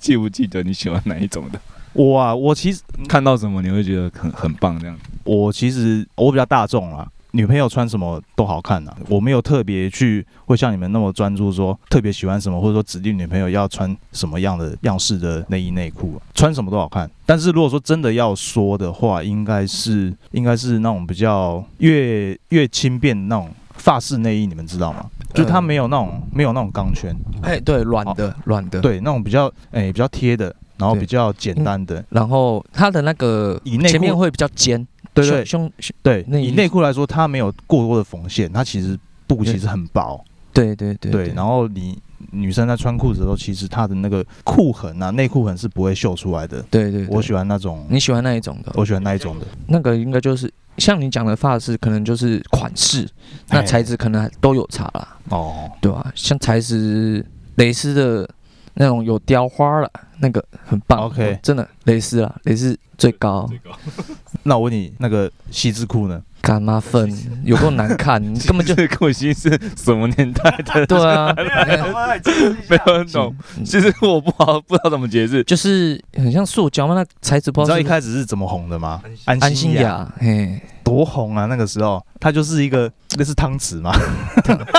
[0.00, 1.60] 记不记得你喜欢哪一种的？
[1.92, 4.98] 我啊，我其实看到什么你会觉得很很棒这样？
[5.22, 17.10] 我其实我比较大众啦，女朋友穿什么都好看呐，我没有特别去会像你们那么专注说特别喜欢什么，或者说指定女朋友要穿什么样的样式的内衣内裤，穿什么都好看。
[17.24, 25.06] 但是如果说真的要说的话，应该是应该是那种比较越越轻便那种发式内衣，你们知道吗？
[25.32, 40.24] 就它没有那种没有那种钢圈，哎，对，软的软的，，对，那种比较哎、比较贴的，然后比较简单的，然后它的那个以内前面会比较尖，对对胸胸，对，内衣以内裤来说，它没有过多的缝线，它其实布其实很薄。
[40.52, 41.96] 对对对对，然后你
[42.32, 46.60] 女生在穿裤子的时候，其实她的那个裤痕啊、内裤痕是不会秀出来的。
[46.70, 49.46] 对对，我喜欢欢那种，你喜欢那一种的，我喜欢那一种的。
[49.68, 53.08] 那个应该就是像你讲的发饰，可能就是款式，
[53.48, 58.28] 那哎材质可能都有差啦，哦，对吧、像材质蕾丝的
[58.74, 61.00] 那种有雕花了，那个很棒。
[61.00, 63.48] OK 真的蕾丝啊，蕾丝最高。
[64.44, 66.22] 那我问你，那个西字裤呢？
[66.42, 70.86] 干妈粉有够难看， 你根本就这个心是什么年代的？
[70.86, 73.36] 对啊， 没有很懂。
[73.62, 75.44] 其实我不好不知道怎么解释。
[75.44, 79.02] 就是很像塑胶嘛，那材质不你知道一开始是怎么红的吗？
[79.26, 80.58] 安心雅，嘿，
[80.90, 81.46] 多红啊！
[81.46, 83.92] 那个时候，它就是一个那是汤匙嘛，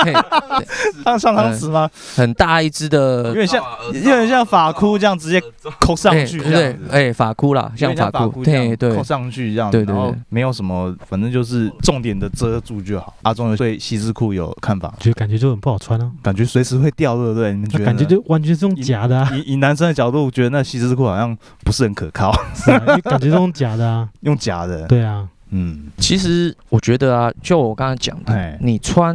[0.04, 0.12] 嘿
[1.04, 1.88] 它像汤匙吗？
[2.14, 5.42] 很大一只的有的，点像，有点像发箍这样直接
[5.80, 6.78] 扣上去对样子，。
[6.90, 13.14] 哎，发箍啦，像有点发箍，这样对对扣，上去这样子，然后对对对没有什么，反正就是重点的遮住就好。
[13.22, 17.52] 阿忠对西织裤有看法，就感觉就很不好穿啊，感觉随时会掉，对不对？
[17.52, 29.14] 你们觉得感觉就完全是用假的啊，以以男生的角度，觉得那西织裤好像不是很可靠，是啊，感觉是用假的啊， 用假的。，对啊，嗯，其实我觉得啊，就我刚才讲的，哎，你穿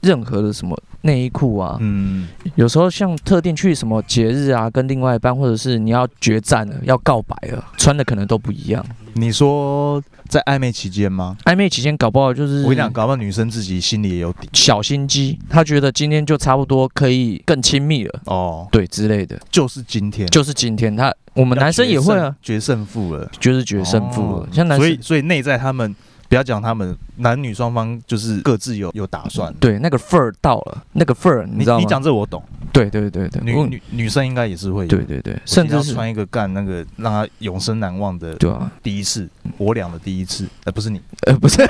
[0.00, 8.84] 任何的什么内衣裤啊，嗯，有时候像特定去什么节日啊，跟另外一半，或者是你要决战了、要告白了，穿的可能都不一样。
[9.14, 11.36] 你说在暧昧期间吗？
[11.44, 19.40] 暧昧期间搞不好就是我跟你讲，搞不好女生自己心里也有底小心机，她觉得今天就差不多可以更亲密了，哦，对之类的。
[19.50, 24.38] 就是今天，就是今天，他我们男生也会啊，决胜负了，就是决胜负了。
[24.38, 25.94] 哦像男生所以所以内在他们
[26.34, 29.54] 不要讲他们男女双方就是各自有有打算。
[29.60, 31.80] 对那个份儿到了，那个份儿你你知道吗？
[31.80, 32.42] 你讲这我懂，
[32.72, 41.64] 对对对对，女女女生应该也是会有，对对对，甚至穿一个干那个让她永生难忘的对啊，第一次，我俩的第一次，呃，不是你，呃不是，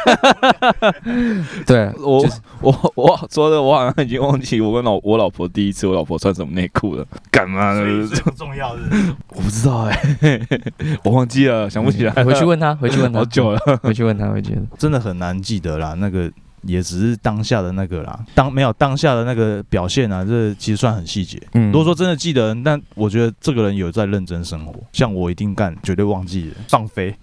[1.67, 2.27] 对，我
[2.63, 7.85] 我我说的，我好像已经忘记我跟老我老婆第一次我老婆穿什么内裤了，干嘛的？
[8.25, 8.81] 不重要的。
[9.29, 10.01] 我不知道哎、
[11.05, 12.25] 我忘记了，想不起来。
[12.25, 13.61] 回去问他，回去问他， 好久了。
[13.83, 16.31] 回去问他，回去真的很难记得啦，那个
[16.63, 21.41] 也只是当下的那个啦，当没有当下的那个表现啊，这其实算很细节。
[21.53, 27.15] 嗯如果说真的记得，但我觉得这个人有在认真生活，像我一定干，绝对忘记了放飞。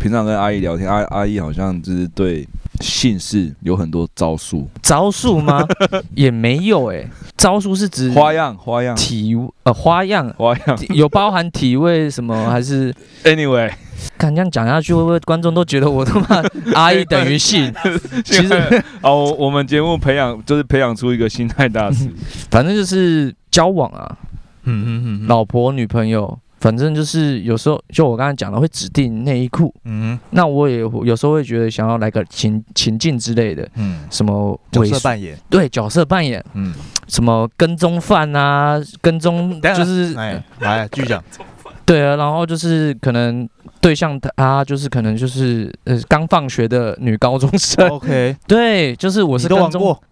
[0.00, 2.46] 平常跟阿姨聊天，阿阿姨好像就是对
[2.80, 5.66] 姓氏有很多招数、招数吗？
[6.14, 10.78] 也没有哎，招数是指花样、花样、体呃花样，花样。
[10.94, 12.92] 有包含体位什么还是
[13.24, 13.70] ？Anyway，
[14.18, 16.42] 看这样讲下去，会不会观众都觉得我他妈
[16.74, 17.72] 阿姨等于姓？
[18.24, 22.10] 其实哦，我们节目培养就是培养出一个心态大师。
[22.50, 24.18] 反正就是交往啊，
[24.64, 36.72] 嗯嗯嗯老婆女朋友，反正就是有时候就我刚才讲的会指定内衣裤，嗯那我也有时候会觉得想要来个情情境之类的，嗯，什么角色扮演，对角色扮演，嗯，
[37.06, 41.22] 什么跟踪犯啊，跟踪就是哎，来继续讲，
[41.84, 43.46] 对啊，然后就是可能
[43.82, 50.02] 对象他就是可能就是呃刚放学的女高中生，OK， 对，就是我我是跟踪，都玩过，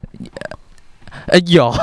[1.29, 1.75] 呃有。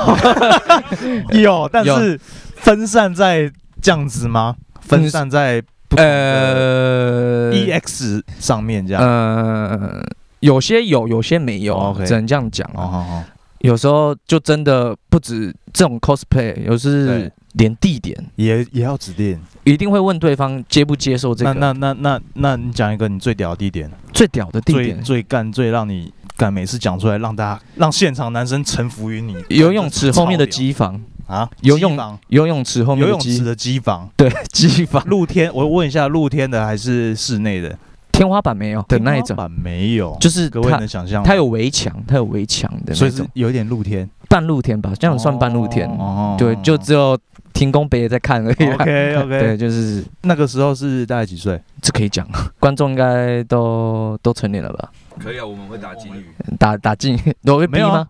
[1.42, 2.16] 有，但是
[2.54, 3.50] 分散在
[3.82, 4.56] 这样子吗？
[4.80, 5.62] 分散在
[5.96, 9.02] 呃 EX 上面这样。
[9.02, 10.02] 呃，
[10.40, 13.22] 有些有，有些没有，只能这样讲哦，
[13.60, 19.38] 有时候就真的不止这种 cosplay，有时连地点也也要指定。
[19.64, 21.52] 一定会问对方接不接受这个。
[21.52, 29.36] 那那那那那你讲一个你最屌的地点，最屌的地最点，最干最让你干，每次讲出来让大家让现场男生臣服于你。
[29.50, 32.18] 游泳池后面的超机房，屌啊，游泳房。
[32.28, 35.50] 游泳池后面游泳池的机房，对， 机房，露天。
[35.54, 37.78] 我问一下，露天的还是室内的？
[38.10, 39.28] 天花板没有的那一种。
[39.28, 41.22] 天花，板没有，就是各位它能想象？
[41.22, 45.88] 它有围墙，它有围墙的所以是有一点露天，半露天吧，这样算半露天。
[45.88, 46.34] 哦。
[46.36, 47.16] 对，就只有
[47.60, 48.74] 停工北也在看而已啦。
[48.76, 49.56] OK 对，OK 对。
[49.58, 51.60] 就是那个时候是大概几岁？
[51.82, 52.26] 这可以讲，
[52.58, 54.90] 观众应该都都成年了吧？
[55.22, 56.24] 可以啊，我们会打金鱼。
[56.58, 58.08] 打打进都会逼没有吗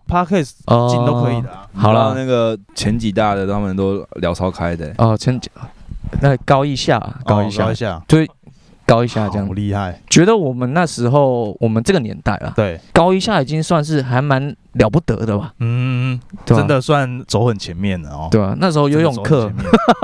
[0.67, 1.67] 哦进都可以的啊。
[1.73, 5.51] 好了，那个前几大的他们都聊超开的，哦，前几
[6.21, 8.29] 那高一下，高一下哦高一，下，对，
[8.85, 9.51] 高一下这样好。
[9.53, 10.01] 厉害。
[10.09, 15.53] 觉得我们那时候，我们这个年代啊，对，高一下已经算是还蛮了不得的吧？
[15.59, 18.27] 嗯，对真，的算走很前面的哦。
[18.31, 19.51] 对啊，那时候游泳课，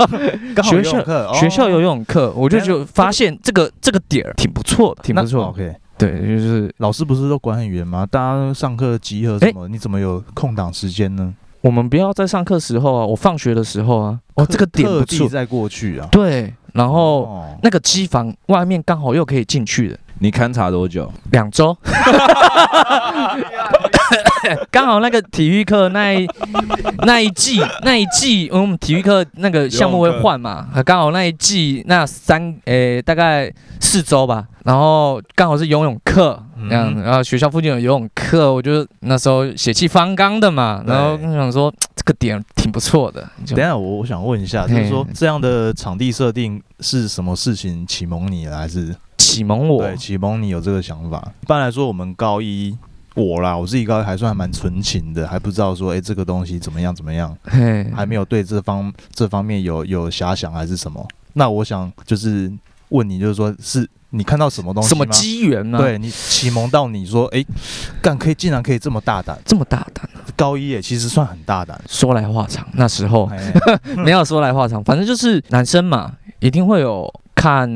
[0.62, 5.46] 学校学校游泳课，我就就发现这个这个点儿挺不错的，挺不错。
[5.46, 8.06] OK，对，就是老师不是都管很严吗？
[8.10, 9.66] 大家上课集合什么？
[9.68, 11.34] 你怎么有空档时间呢？
[11.60, 15.28] 我们不要在上课时候啊，我放学的时候啊，哦，这个点不错。
[15.28, 16.06] 在过去啊。
[16.12, 21.10] 对，然后哦，那个机房外面刚好又可以进去的，你勘察多久？
[21.32, 21.76] 两周，
[24.70, 26.26] 刚好那个体育课那一
[27.06, 48.94] 那一季那一季，我们体育课那个项目会换嘛，刚好那一季那三诶、大概四周吧，然后刚好是游泳课这样，嗯然后学校附近有游泳课，我就那时候血气方刚的嘛，然后我想说这个点挺不错的，等下我我想问一下，就是说这样的场地设定是什么事情启蒙你的，还是？
[49.18, 49.82] 启蒙我？
[49.82, 51.32] 对启蒙你有这个想法？
[51.42, 52.76] 一般来说，我们高一
[53.18, 61.06] 我啦，我自己高一还算还蛮纯情的，还不知道说，哎、这个东西怎么样怎么样，嘿，还没有对这方这方面有有遐想还是什么？
[61.34, 62.50] 那我想就是
[62.90, 67.44] 问你，就是说是你看到什么东西什么机缘呢？，对你启蒙到你说，哎、
[68.00, 71.78] 干可以竟然可以这么大胆，这么大胆，高一也，其实算很大胆。
[71.88, 73.52] 说来话长，那时候哎
[73.96, 77.70] 没有说来话长，反正就是男生嘛，一定会有看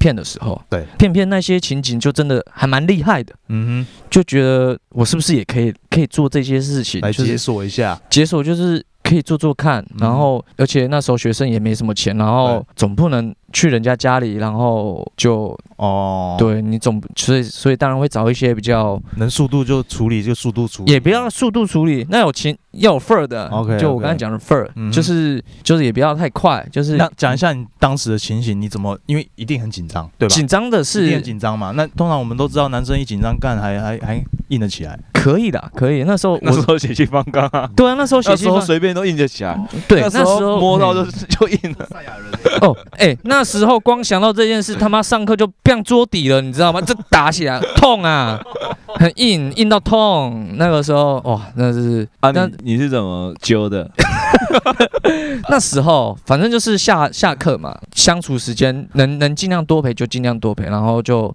[0.00, 3.86] 片的时候，对，片片那些情景就真的还蛮厉害的，嗯哼。
[4.10, 8.84] 就觉得我是不是也可以可以做这些事情，哼，来解锁一下，解锁就是。
[9.00, 9.96] 可以做做看，嗯。
[10.00, 28.98] 然后而且那时候学生也没什么钱，然后总不能去人家家里，然后就哦，，对你总所以所以当然会找一些比较能速度就处理就速度处理，也不要速度处理，那有情要有份儿的 OK，就我刚才讲的份儿嗯就是就是也不要太快，就是那讲一下你当时的情形，你怎么？
[29.06, 30.34] 因为一定很紧张，对吧？
[30.34, 31.72] 紧张的是很紧张嘛。
[31.72, 34.98] 那通常我们都知道，男生一紧张干还还还硬得起来。
[35.12, 36.04] 可以的，可以。
[36.04, 39.58] 那时候我那时候血气方刚啊，对啊，那时候血那时候气方随便都硬得起来，
[39.88, 41.88] 对，那那时候摸到就嗯 就硬了。
[42.60, 46.80] 哦，哎，那时候光想到这件事，他妈上课就变桌底了，你知道吗？
[46.80, 48.40] 这打起来痛啊，
[48.96, 50.54] 很硬，硬到痛。
[50.56, 53.90] 那个时候哇，那是啊，那你你是怎么揪的？
[55.48, 61.34] 那时候反正就是下下课嘛，相处时间能能尽量多陪就尽量多陪，然后就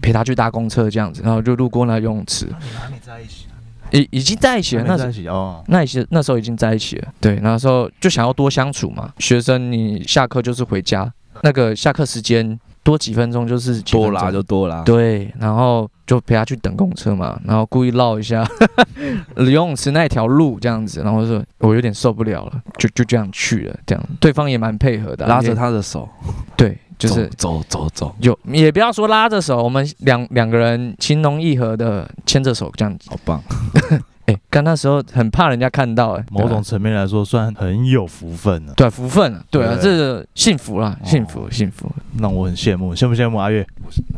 [0.00, 3.46] 陪他去搭公车这样子，然后就路过那游泳池，你还没在一起，
[3.92, 5.62] 已已经在一起了，那时在一起哦。
[5.68, 9.10] 那些那时候已经在一起了，对，那时候就想要多相处嘛。
[9.18, 11.10] 学生你下课就是回家，
[11.42, 14.82] 那个下课时间多几分钟就是多拉就多拉。
[14.82, 18.44] 对，然后就陪他去等公车嘛，然后故意绕一下
[19.36, 26.08] 游泳池那条路这样子，然后说我有点受不了了，就就这样去了，这样对方也蛮配合的啊，拉着他的手，
[26.56, 33.10] 对，就是走走走走，有也不要说拉着手，我们两两个人情浓意合的牵着手这样子。
[33.10, 33.42] 好棒。
[34.26, 41.90] 哎，刚那时候很怕人家看到，哎，某种层面来说，算很有福分了，对福分了，对啊，对这个幸福啦，哦幸福幸福。
[42.18, 42.94] 让我很羡慕。
[42.94, 43.66] 羡不羡慕阿月？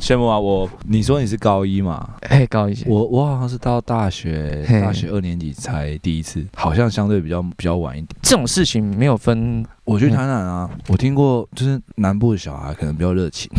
[0.01, 0.39] 羡慕啊！
[0.39, 2.11] 我你说你是高一嘛？
[2.29, 8.09] 哎，高一，我我好像是到大学大学二年级才第一次，好像相对比较比较晚一点。
[8.21, 13.51] 这种事情没有分，我去台南啊，我听过，就是南部的小孩可能比较热情。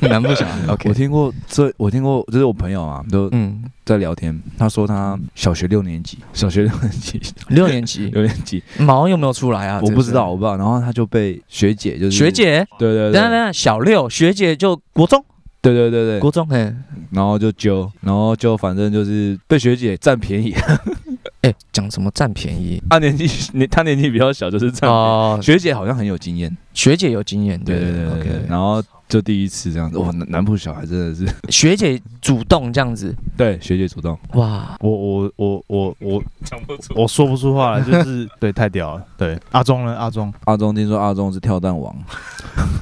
[0.00, 4.40] 难不想我 OK，听过这，我听过，就是我朋友啊，都嗯，在聊天。
[4.56, 8.06] 他说他小学六年级，小学六年级， 六年级？
[8.08, 9.80] 六年级，毛有没有出来啊？
[9.82, 10.56] 我不知道，我不知道。
[10.56, 15.22] 然后他就被学姐，就是学，姐，对对对，等等下，小六学姐就国中，
[15.60, 16.74] 对对对对，国中，哎
[17.10, 20.54] 然后就揪，然后就反正就是被学姐占便宜。
[21.42, 22.82] 哎，讲什么占便宜？
[22.90, 24.94] 他年纪年他年纪比较小，就是占便宜。
[24.94, 36.94] 哦，学姐好像很有经验，学姐有经验，对对对对，然后就第一次这样子，哇，南南部小孩真的是， 学姐主动这样子，对学姐主动，哇，我我我我我讲不出。
[36.96, 39.04] 我说不出话来， 就是对太屌了。
[39.16, 39.96] 对，阿忠呢？
[39.96, 41.94] 阿忠阿忠听说阿忠是跳蛋王，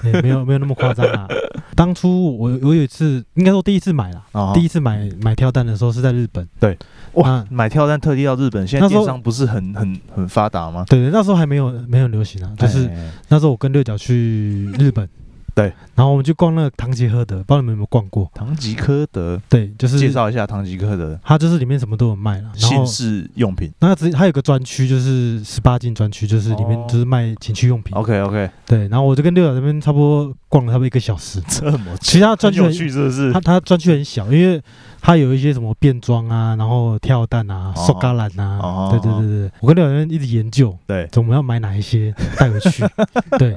[0.04, 1.28] 欸 没有没有那么夸张啊。
[1.74, 6.46] 当初我我有一次，应该说第一次买啦，啊第一次买买跳蛋的时候是在日本。
[6.60, 6.76] 对。
[7.14, 10.84] 哇，买跳蛋特地到日本，现在电商不是很很很发达吗？
[10.88, 13.12] 对对，那时候还没有没有流行啊，就是哎。
[13.28, 15.08] 那时候我跟六角去日本，
[15.54, 18.28] 对，然后我们就逛那个唐吉诃德，不知道你们有没有逛过？
[18.34, 23.72] 唐吉诃德，对，就是介绍一下唐吉诃德它就是里面什么都有卖了，然后姓氏用品。
[23.78, 27.96] 那它只它有个专区，就是十八禁专区，就是里面哦就是卖情趣用品。
[27.96, 31.42] OK OK，对，然后我就跟六角这边差不多逛了差不多一个小时。
[31.50, 33.32] 这么其他专区很很有趣，是不是？
[33.32, 33.40] 它？
[33.40, 34.62] 它专区很小，因为
[35.00, 42.84] 它有一些什么变装啊，然后跳蛋啊、哦瘦嘎篮啊，哦对对对对，我跟六角这边一直研究，对，我们要买哪一些带回去。
[43.36, 43.50] 对，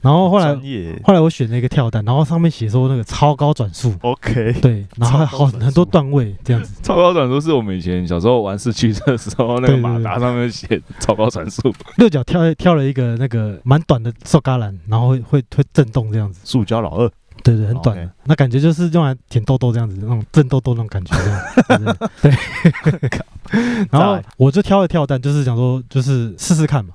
[0.00, 0.54] 然后后来
[1.04, 6.72] 后来我选了一个跳蛋，然后上面写说那个超高转速，OK，对，然后还好很多段位这样子。
[6.82, 17.10] 超高转速是我们以前小时候玩四驱车的时候，那个马达上面写超高转速， 六角跳跳了一个那个蛮短的瘦嘎篮，然后会会会震动这样子，塑胶老二，
[17.42, 18.10] 对对，很短的。
[18.24, 21.16] 那感觉就是用来舔痘痘这样子，那种震痘痘那种感觉
[21.66, 22.32] 这样， 对。
[23.90, 26.94] 然后我就挑了跳蛋，就是想说就是试试看嘛，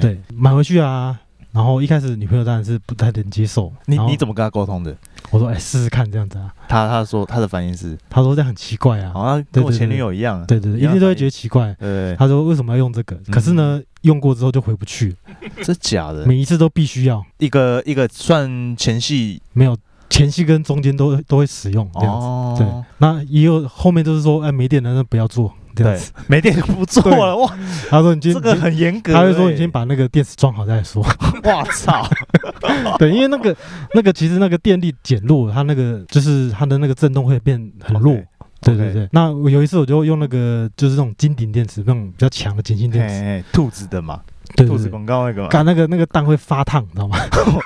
[0.00, 1.18] 对，买回去啊。
[1.56, 4.94] 然后一开始女朋友当然是不太能接受，你你怎么跟他沟通的？
[5.30, 11.74] 我说哎试试看这样子啊，他他说他的反应是，她说这样很奇怪啊，好像跟我前女友一样，对对对，一定都会觉得奇怪。
[11.80, 13.16] 对，她说为什么要用这个？
[13.32, 15.16] 可是呢，用过之后就回不去，
[15.62, 19.40] 这假的，每一次都必须要，一个一个算前戏？
[19.54, 19.74] 没有
[20.10, 22.26] 前戏跟中间都都会使用这样子。
[22.26, 22.66] 哦，对，
[22.98, 27.56] 那也有后面就是说，哎，没电了，那不要做这样对子。，没电就不做了，哇，
[27.88, 31.02] 他说你今天，这个很严格欸，他会说你先把那个电池装好再说。
[31.44, 32.04] 哇操，
[32.98, 33.54] 对，因为那个
[33.94, 38.16] 那个其实那个电力减弱，它那个就是它的那个震动会变很弱。
[38.62, 43.44] 对对对，那我有一次我就用那个就是那种金顶电池，那种比较强的碱性电池。
[43.52, 44.20] 兔子的嘛，
[44.56, 47.16] 兔子对对对，广告那个嘛，干那个那个蛋会发烫，你知道吗？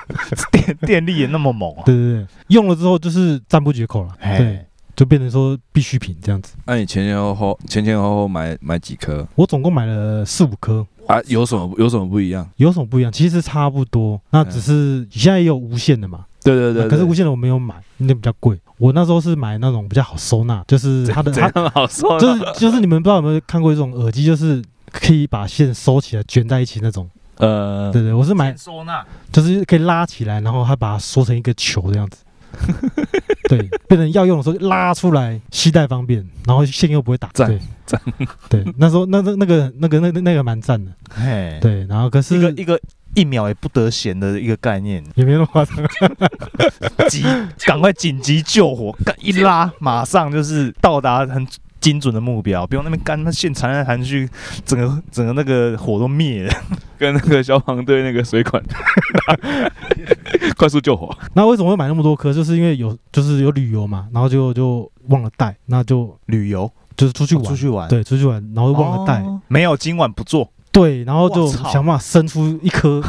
[0.51, 4.09] 电电力也那么猛啊，对对对，用了之后就是赞不绝口了。
[4.19, 4.65] 嘿对，
[4.95, 6.53] 就变成说必需品这样子。
[6.65, 11.19] 那你前前后后前前后后买买几颗我总共买了四五颗，啊？
[11.27, 12.47] 有什么有什么不一样？
[12.57, 13.11] 有什么不一样？
[13.11, 16.25] 其实差不多，那只是现在也有无线的嘛。
[16.43, 18.59] 对对对，可是无线的我没有买，那比较贵。
[18.79, 22.19] 我那时候是买那种比较好收纳，就是它的它样好说呢？
[22.19, 24.59] 就是就是你们不知道有没有看过一种耳机，就是
[24.91, 27.07] 可以把线收起来卷在一起那种。
[27.37, 32.23] 呃，对对，我是买收纳，就是可以拉起来，然后它把它缩成一个球这样子。
[33.49, 37.29] 对， 变成要用的时候拉出来，携带方便，然后线又不会打。
[37.33, 38.01] 赞对赞
[38.49, 40.91] 对，那时候那那那个那个那个那个蛮赞的。
[41.09, 42.79] 嘿，，对，然后可是一个一个
[43.13, 45.75] 一秒也不得闲的一个概念，也没那么夸张。
[47.09, 47.23] 急，
[47.65, 51.45] 赶快紧急救火，干一拉，马上就是到达很
[51.81, 54.29] 精准的目标，不用那边干，那线缠来缠去，
[54.63, 56.53] 整个整个那个火都灭了。
[56.97, 58.63] 跟那个消防队那个水管
[60.55, 62.31] 快速救火，那为什么会买那么多颗？
[62.31, 66.71] 就是因为有就是有旅游嘛，然后就就忘了带，那就旅游？
[66.95, 69.41] 就是出去玩，出去玩，对，出去玩，然后忘了带，哦。
[69.47, 70.47] 没有今晚不做。
[70.71, 73.01] 对，然后就想办法生出一颗，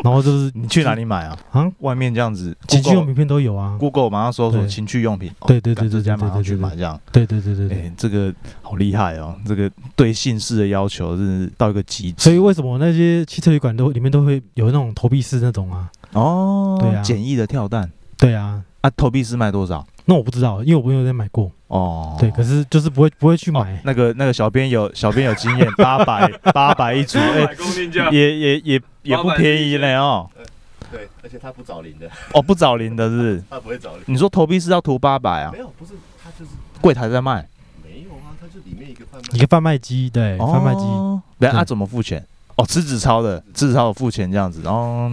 [0.04, 1.38] 然后就是你去哪里买啊？
[1.52, 1.70] 啊？
[1.80, 3.76] 外面这样子，情趣用品片都有啊。
[3.78, 6.98] Google 马上搜索情趣用品，哦对对对干对对这家马上去买这样。
[7.12, 8.32] 对对对对这个
[8.62, 9.34] 好厉害哦！
[9.46, 12.24] 这个对姓氏的要求是到一个极致。
[12.24, 15.90] 所以为什么那些汽车旅馆都里面都会有那种投币式那种啊？
[16.12, 19.86] 哦，对啊简易的跳蛋对啊，啊，投币式卖多少？
[20.06, 21.50] 那我不知道，因为我没有在买过。
[21.68, 23.80] 哦，对，可是就是不会不会去哦买。
[23.84, 27.16] 那个那个小编有小编有经验，八百八百一组，
[28.10, 30.28] 也也也也不便宜嘞哦。
[30.90, 33.44] 对，而且他不找零的，哦，不找零的是不是？
[33.48, 34.02] 他不会找零。
[34.06, 35.58] 你说投币是要图八百啊没？
[35.58, 35.92] 有，不是，
[36.22, 37.46] 他就是柜台在卖，
[37.84, 41.22] 没有啊，他就里面一个贩卖一个贩卖机，对，贩卖机，哦。
[41.38, 42.26] 对啊，怎么付钱？
[42.56, 44.66] 哦，吃纸钞的，吃纸钞有付钱这样子。
[44.66, 45.08] 哦，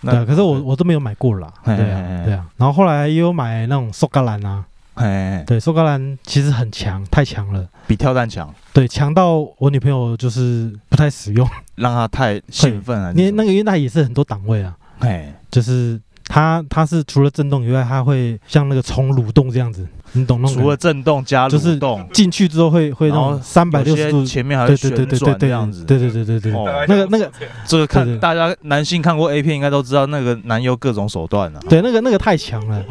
[0.00, 0.24] 那对啊。
[0.26, 1.52] 可是我我都没有买过啦。
[1.62, 2.44] 嘿对嘿嘿啊，对啊。
[2.56, 4.64] 然后后来也有买那种苏格兰啊，
[4.94, 7.64] 哎，对，苏格兰其实很强，太强了。
[7.86, 11.48] 比跳蛋强，对，强到我女朋友就是不太使用，
[11.82, 13.12] 让他太兴奋了。
[13.12, 20.76] 因为那个因为它也是很多档位啊，哎，就是它它是除了震动以外，它会像那个虫蠕动这样子，你懂那种除了？
[20.76, 25.84] 震动加就是蠕动，进去之后会会那然后种三百六十度，前面还会旋对对对对对对转这样子。
[25.84, 27.30] 对对对对对，哦那个那个
[27.66, 31.60] 这个看大家男性看过 A 片应该都知道，那个男优各种手段啊。
[31.68, 32.84] 对那个那个太强了，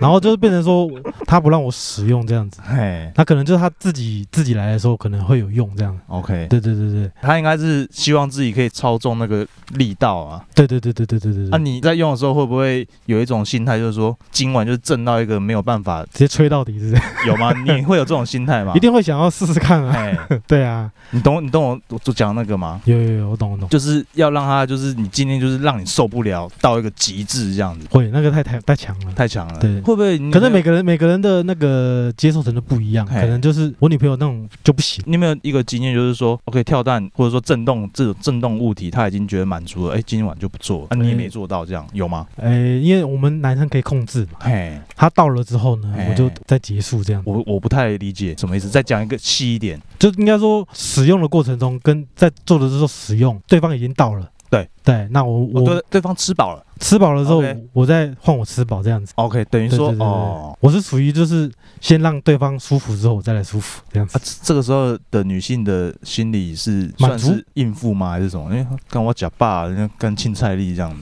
[0.00, 0.88] 然后就是变成说
[1.26, 5.96] 他不让我使用这样子，嘿他可能就是他自己自己来的时候可能会有用这样。
[6.08, 10.42] ，OK，对对对对他应该是希望自己可以操纵那个力道啊。
[10.54, 16.94] 对对对对对对对那、你在用的时候会不会有一种心态，就是说今晚就震到一个没有办法，直接吹到底是？
[17.26, 17.52] 有吗？
[17.64, 18.72] 你会有这种心态吗？
[18.76, 19.92] 一定会想要试试看啊。
[19.94, 22.80] 哎， 对啊，你懂你懂我我我讲那个吗？
[22.84, 23.68] 有有有，我懂我懂。
[23.68, 29.12] 就是要让他，就是你今天就是让你受不了到一个极致这样子，会那个太太太强了。
[29.14, 29.58] 太强了。
[29.58, 35.02] 对会不会可能每个个人每个人的那个接受程度不一样，可能就是我女朋友那种就不行。
[35.06, 42.26] 你有没有一个经验，就是说，OK 跳蛋或者说震动这种震动物体，他已经觉得满足了，哎、今晚就不做，啊，你也没做到，这样有吗？
[42.36, 47.22] 诶，因为我们男生可以控制嘛，嘿，他到了之后呢，我就再结束这样。
[47.26, 49.80] 我我不太理解什么意思，再讲一个细一点。
[49.98, 54.30] 就应该说使用的过程中跟在做的时候使用，对方已经到了。
[54.48, 56.62] 对对，那我哦、我对，对方吃饱了。
[56.78, 59.10] 吃饱了之后我再换我吃饱这样子。
[59.16, 64.16] ，OK，等于说对对对对哦，我是属于就是先让对方舒服之后，我再来舒服这样子。
[64.16, 68.44] 啊。，这这个时候的女性的心理是算是应付吗，还是什么？
[68.54, 70.90] 因为跟我假爸，人家跟青菜粒这样。
[70.90, 70.96] 子，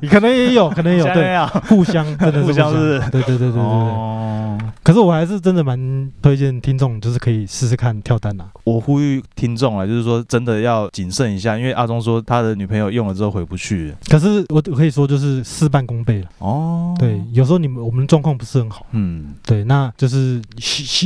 [0.00, 3.00] 你可能也有，可能有，对，啊，互相真的是 互相是。
[3.10, 3.60] 对对对对对对。
[3.60, 8.48] 哦，可是我还是真的蛮推荐听众，就是可以试试看跳单啊。
[8.62, 13.94] 我呼吁听众啊，就是说真的要谨慎一下，因为阿忠说他的女朋友用了之后回不去。
[14.08, 16.28] 可是我可以说就是事半功倍了。
[16.38, 20.40] 哦，对，，有时候你们我们状况不是很好，嗯，对，那就是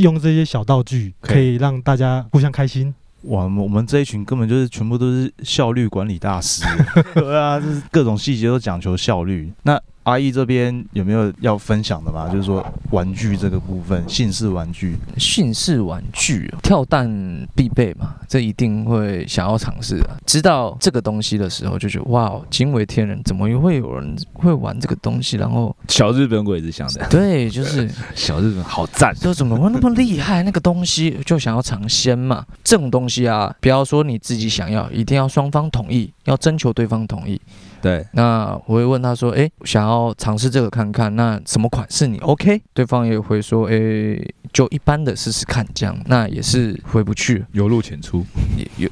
[0.01, 2.93] 用这些小道具，可以让大家互相开心。
[3.23, 6.65] 哇，我们我们这一群根本就是全部都是效率管理大师。
[7.15, 9.49] 对啊，就是各种细节都讲求效率。
[9.63, 12.29] 那阿义这边有没有要分享的吗？
[12.29, 14.97] 就是说玩具这个部分，姓氏玩具。
[15.17, 17.09] 姓氏玩具跳蛋
[17.55, 20.09] 必备嘛，这一定会想要尝试的。
[20.25, 25.37] 知道这个东西的时候，就觉得哇，惊为天人，怎么会有人会玩这个东西？
[25.37, 30.43] 然后小日本鬼子想的，对，就是 小日本好赞，就怎么会那么厉害？
[30.43, 32.45] 那个东西就想要尝鲜嘛。
[32.63, 37.39] 这种东西啊，不要说你自己想要，一定要双方同意，要征求对方同意。
[37.83, 44.17] 对，那我会问他说：“诶，想要尝试这个看看，那什么款式你 OK？” 对方也会说：“诶，
[44.53, 48.25] 就一般的试试看，这样那也是回不去，有入浅出，
[48.57, 48.89] 也有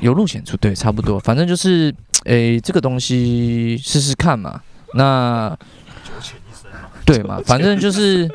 [0.00, 1.92] 有路浅出，对，差不多，反正就是
[2.26, 4.60] 诶，这个东西试试看嘛。
[4.94, 5.58] 那
[7.04, 8.30] 对嘛，反正就是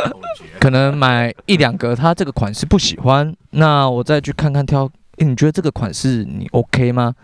[0.60, 4.84] 可能买一两个，他这个款式不喜欢，那我再去看看挑。
[5.16, 7.14] 诶，你觉得这个款式你 OK 吗？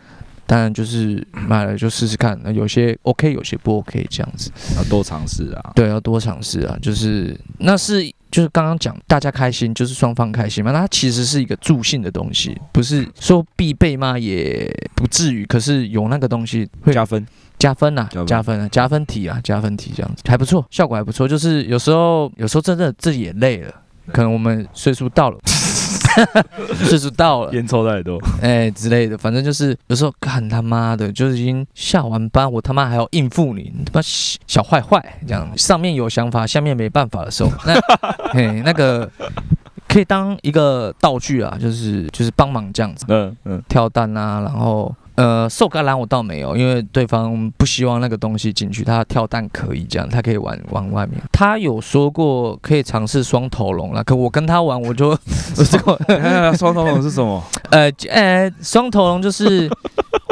[0.46, 4.50] 当然就是买了就试试看，那有些 OK，有些不 OK 这样子。
[4.76, 5.72] 要多尝试啊。
[5.74, 10.70] 对，要多尝试啊，就是那是就是刚刚讲大家开心，就是双方开心嘛。
[10.72, 14.18] 那它其实是一个助兴的东西，不是说必备吗？
[14.18, 17.26] 也不至于，可是有那个东西会加分，
[17.58, 21.26] 加分呐、加分加分啊，加分题啊，加分题这样子还不错，效果还不错。
[21.26, 23.72] 就是有时候有时候真的自己也累了，
[24.12, 25.38] 可能我们岁数到了。
[26.84, 37.74] 岁数到了，烟抽太多，哎、之类的，反正就是有时候看他妈的，就是已经下完班，我他妈还要应付你，你他妈小小坏坏这样，上面有想法，下面没办法的时候，那
[38.32, 39.10] 嘿那个
[39.88, 43.04] 可以当一个道具啊，就是就是帮忙这样子。
[43.08, 44.94] 嗯嗯，跳蛋啊，然后。
[45.14, 51.20] 呃，瘦橄榄我倒没有，因为对方不希望那个东西进去，他跳蛋可以这样，他可以玩玩外面。
[51.30, 55.16] 他有说过可以尝试双头龙了，可我跟他玩我就
[56.56, 57.42] 双头龙是什么？
[57.70, 59.70] 呃 呃，双头龙就是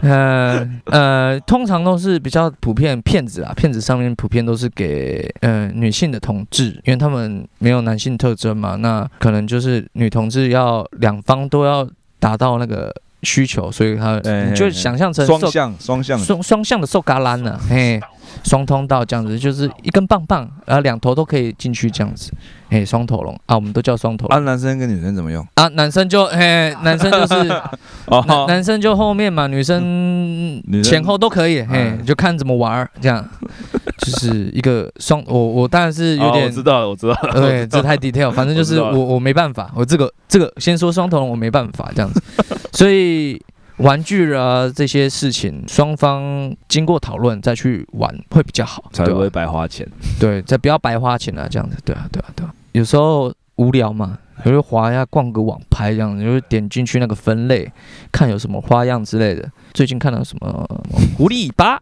[0.02, 11.86] 呃呃，通常都是比较普遍骗子啊，骗子上面普遍都是给呃女性的同志，因为他们没有男性特征嘛，那可能就是女同志要两方都要
[12.18, 12.90] 达到那个
[13.22, 18.00] 需求，所以他哎你就想象成双向双向，双双向的受嘎兰呢，嘿，
[18.44, 22.32] 双通道这样子，就是一根棒棒，然后两头都可以进去这样子，
[22.68, 23.38] 嘿，双头龙。
[23.46, 24.36] 啊，我们都叫双头龙。
[24.36, 25.46] 啊，男生跟女生怎么用？
[25.54, 27.44] 啊，男生就嘿，男生就是。
[28.10, 31.68] 男哦，男生就后面嘛，女生前后都可以，嘿，
[31.98, 33.24] 嗯就看怎么玩儿，这样。
[33.98, 35.22] 就是一个双。
[35.26, 42.22] 我我当然是有哦点我知道了，我知道了， 对，这太 detail，反正就是我我没办法，我这个这个先说双头龙我没办法这样子，
[42.72, 43.40] 所以
[43.80, 49.86] 玩具啊这些事情，双方经过讨论再去玩会比较好，才不会白花钱。
[50.18, 52.54] 对，再不要白花钱啊，这样子，对啊，对啊，对啊。
[52.72, 57.70] 有时候无聊嘛，有时候滑一下逛个网拍这样子，就是点进去那个分类，
[58.12, 59.50] 看有什么花样之类的。
[59.72, 60.66] 最近看到什么
[61.16, 61.80] 狐狸尾巴，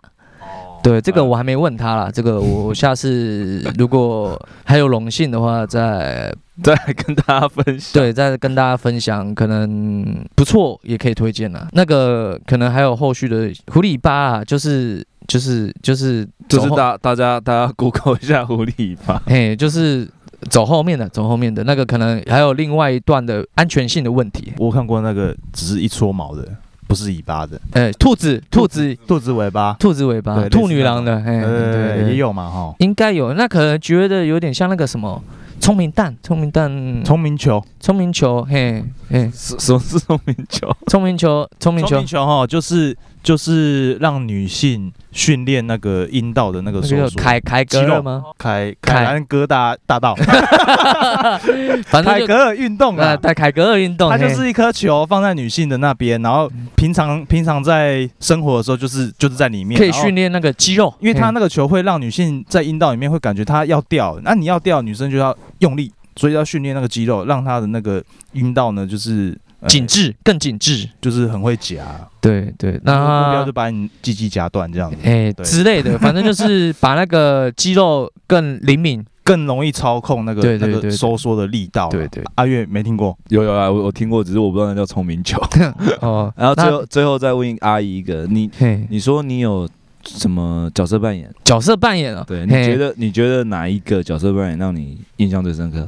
[0.82, 7.92] 对，这个我还没问他啦，这个我我下次 如果还有荣幸的话，再 再跟大家分享。
[7.92, 11.68] 对再跟大家分享，可能不错也可以推荐啦。
[11.72, 19.22] 那个可能还有后续的狐狸吧啊，就是就是就是就是大大家大家 Google 一下狐狸吧。
[19.26, 20.08] 嘿，就是
[20.48, 24.52] 走后面的，走后面的那个可能还有另外一段的安全性的问题。
[24.58, 26.48] 我看过那个只是一撮毛的，
[26.88, 32.74] 不是尾巴的，哎，兔子，兔子，兔子尾巴，兔子尾巴，对兔女郎的，嘿，呃，对也，有嘛哈。
[32.78, 33.34] 应该有。
[33.34, 35.22] 那可能觉得有点像那个什么
[35.60, 40.74] 聪明蛋，聪明蛋，聪明球，聪明球，嘿，嘿，什什么是聪明球？
[40.86, 41.90] 聪明球，聪明球。
[41.90, 47.18] 聪明，球哈，就是就是让女性训练那个阴道的那个那个收缩。
[47.18, 48.22] 凯凯格尔吗？
[48.38, 48.94] 凯凯。
[48.98, 50.14] 凯兰哥大大道，
[51.86, 68.02] 反正就凯格尔运动呃，啊，对凯格尔运动，它就是一颗球放在女性的那边，然后平常平常在生活的时候就是就是在里面，可以训练那个肌肉，因为它那个球会让女性在阴道里面会感觉它要掉，那你要掉，女生就要用力，所以要训练那个肌肉，让她的那个
[68.32, 70.88] 阴道呢就是、呃紧致，更紧致。
[71.00, 71.84] 就是很会夹，
[72.20, 79.04] 对对，那目标那就把你鸡鸡夹断这样子，哎对之类的，反正就是把那个肌肉更灵敏。
[79.28, 81.90] 更容易操控那个那个收缩的力道。
[81.90, 85.38] 对对，阿月没听过，有有啊，我我听过，只是我不知道那叫聪明球。
[86.00, 88.50] 哦，然后最后最后再问阿姨一个，你，
[88.88, 89.68] 你说你有
[90.02, 91.30] 什么角色扮演？
[91.44, 95.86] 角色扮演啊，对，你觉得你觉得哪一个角色扮演让你印象最深刻？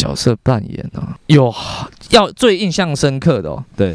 [0.00, 1.54] 角色扮演啊，有
[2.08, 3.94] 要最印象深刻的哦，对，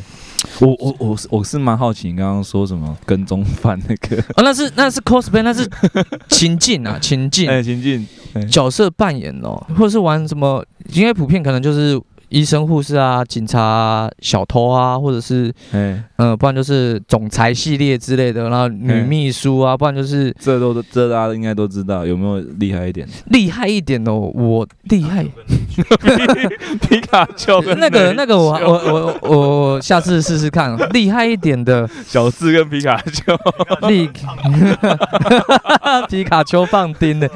[0.59, 4.21] 我我我我是蛮好奇，你刚刚说什么跟踪犯那个？
[4.37, 5.67] 哦，那是那是 cosplay，那是
[6.29, 7.49] 情境啊， 情境。
[7.49, 8.07] 哎，情境，
[8.47, 11.99] 角色扮演哦，或者是玩什么，应该普遍可能就是
[12.29, 23.07] 医生、护士啊、警察、啊、小偷啊，或者是嗯，呃，不然就是总裁系列之类的，然后女嗯秘书啊，不然就是这都这大家应该都知道，有没有厉害一点？
[23.27, 25.25] 厉害一点的哦，我厉害。
[26.81, 29.29] 皮卡丘那个那个我我我
[29.75, 34.09] 我下次试试看，厉害一点的小智跟皮卡丘，厉，
[36.09, 37.29] 皮卡丘放钉的，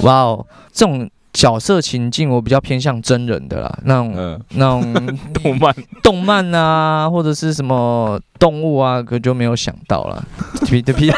[0.00, 4.94] 哇哦，这种角色情境我比较偏向真人的啦，那种嗯，那种
[5.34, 10.24] 动漫动漫啊，或者是什么动物啊，可就没有想到了。
[10.64, 11.10] 皮的皮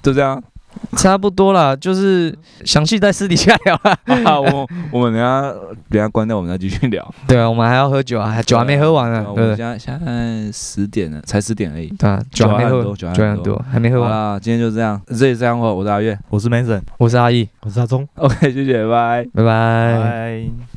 [0.00, 0.42] 就这样。
[0.96, 3.96] 差不多啦，就是详细在私底下聊啦。
[4.24, 5.42] 啊，我我们等下
[5.90, 7.14] 等下关掉，我们再继续聊。
[7.26, 9.36] 对啊，我们还要喝酒啊，酒还没喝完呢，我？
[9.36, 11.88] 们现在现在十点了，才十点而已。
[11.98, 14.10] 对啊，酒还没喝，酒还很多酒还多还很多，还没喝完。
[14.10, 16.18] 好啦，今天就这样，这里是这样话，我是阿月。
[16.30, 18.06] 我是 Mason，我是阿义，我是阿忠。
[18.16, 19.28] OK，谢谢，拜拜。
[19.34, 19.98] 拜拜。
[20.00, 20.75] 拜。